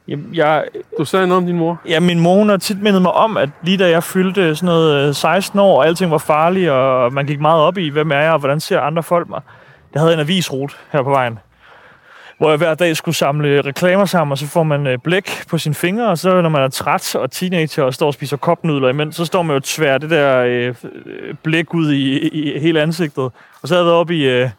[0.08, 0.64] Jamen, jeg,
[0.98, 1.82] Du sagde noget om din mor.
[1.90, 4.66] Ja, min mor hun har tit mindet mig om, at lige da jeg fyldte sådan
[4.66, 8.12] noget øh, 16 år, og alting var farligt, og man gik meget op i, hvem
[8.12, 9.42] er jeg, og hvordan ser andre folk mig.
[9.94, 11.40] Jeg havde en avisrute her på vejen,
[12.38, 15.58] hvor jeg hver dag skulle samle reklamer sammen, og så får man øh, blæk på
[15.58, 18.90] sine fingre, og så når man er træt og teenager og står og spiser kopnudler
[18.90, 20.76] imens, så står man jo tvær det der øh,
[21.06, 23.24] øh, blæk ud i, i, i hele ansigtet.
[23.62, 24.50] Og så havde jeg været oppe i, øh,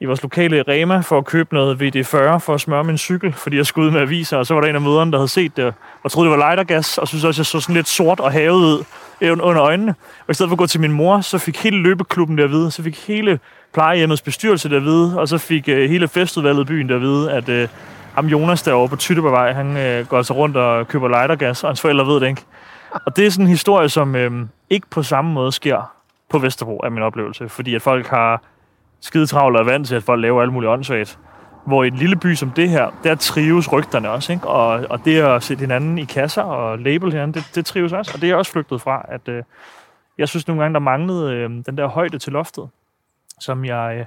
[0.00, 3.56] i vores lokale Rema for at købe noget VD40 for at smøre min cykel, fordi
[3.56, 5.56] jeg skulle ud med aviser, og så var der en af møderne, der havde set
[5.56, 8.32] det, og troede, det var lightergas, og synes også, jeg så sådan lidt sort og
[8.32, 8.84] havet ud
[9.20, 9.94] øh, under øjnene.
[10.26, 12.50] Og i stedet for at gå til min mor, så fik hele løbeklubben der at
[12.50, 13.38] vide, så fik hele
[13.74, 17.00] plejehjemmets bestyrelse der at vide, og så fik øh, hele festudvalget i byen der at
[17.00, 17.68] vide, at øh,
[18.14, 21.80] Ham Jonas derovre på Tyttebevej, han øh, går altså rundt og køber lightergas, og hans
[21.80, 22.42] forældre ved det ikke.
[22.90, 25.92] Og det er sådan en historie, som øh, ikke på samme måde sker
[26.30, 27.48] på Vesterbro, er min oplevelse.
[27.48, 28.42] Fordi at folk har
[29.00, 31.18] skide travlt og vant til, at folk laver alt muligt åndssvagt.
[31.66, 34.48] Hvor i en lille by som det her, der trives rygterne også, ikke?
[34.48, 38.12] Og, og det at sætte hinanden i kasser og label hinanden, det, det trives også.
[38.14, 39.42] Og det er også flygtet fra, at øh,
[40.18, 42.68] jeg synes nogle gange, der manglede øh, den der højde til loftet,
[43.40, 44.06] som jeg, øh,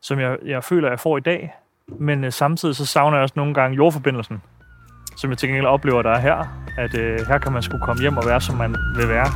[0.00, 1.54] som jeg, jeg føler, jeg får i dag.
[1.86, 4.42] Men øh, samtidig så savner jeg også nogle gange jordforbindelsen,
[5.16, 6.44] som jeg til gengæld oplever, der er her.
[6.78, 9.26] At øh, her kan man skulle komme hjem og være, som man vil være.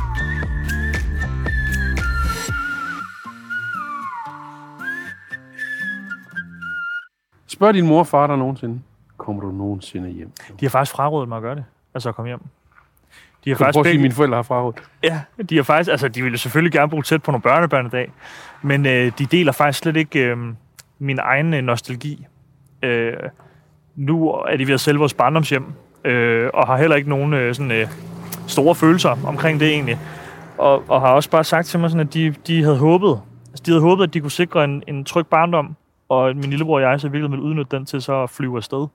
[7.59, 8.79] Spørg din mor og far dig nogensinde,
[9.17, 10.31] kommer du nogensinde hjem?
[10.59, 12.39] De har faktisk frarådet mig at gøre det, altså at komme hjem.
[13.45, 14.83] De har Kan du prøve at sige, at mine forældre har frarådet?
[15.03, 17.89] Ja, de har faktisk, altså de ville selvfølgelig gerne bruge tæt på nogle børnebørn i
[17.89, 18.11] dag,
[18.61, 20.37] men øh, de deler faktisk slet ikke øh,
[20.99, 22.25] min egen øh, nostalgi.
[22.83, 23.13] Øh,
[23.95, 25.65] nu er de ved at sælge vores barndomshjem,
[26.05, 27.87] øh, og har heller ikke nogen øh, sådan, øh,
[28.47, 29.99] store følelser omkring det egentlig.
[30.57, 33.63] Og, og har også bare sagt til mig, sådan, at de, de havde håbet, altså,
[33.65, 35.75] de havde håbet, at de kunne sikre en, en tryg barndom,
[36.09, 38.87] og min lillebror og jeg så virkelig ville udnytte den til så at flyve afsted.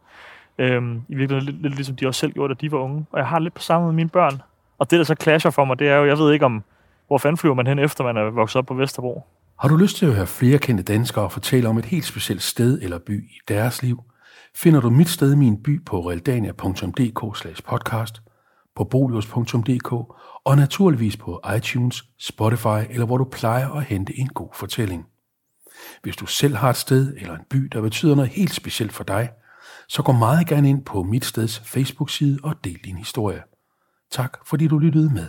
[0.59, 3.07] Øhm, I virkeligheden lidt, lidt ligesom de også selv gjorde, da de var unge.
[3.13, 4.43] Og jeg har lidt på samme med mine børn.
[4.79, 6.65] Og det, der så clasher for mig, det er jo, jeg ved ikke om,
[7.07, 9.23] hvor fanden flyver man hen, efter man er vokset op på Vesterbro.
[9.61, 12.83] Har du lyst til at høre flere kendte danskere fortælle om et helt specielt sted
[12.83, 14.03] eller by i deres liv,
[14.57, 18.23] finder du mit sted min by på realdania.dk podcast,
[18.77, 19.93] på bolios.dk
[20.45, 25.07] og naturligvis på iTunes, Spotify eller hvor du plejer at hente en god fortælling.
[26.05, 29.05] Hvis du selv har et sted eller en by, der betyder noget helt specielt for
[29.05, 29.31] dig,
[29.89, 33.43] så gå meget gerne ind på mit steds Facebook-side og del din historie.
[34.11, 35.27] Tak fordi du lyttede med.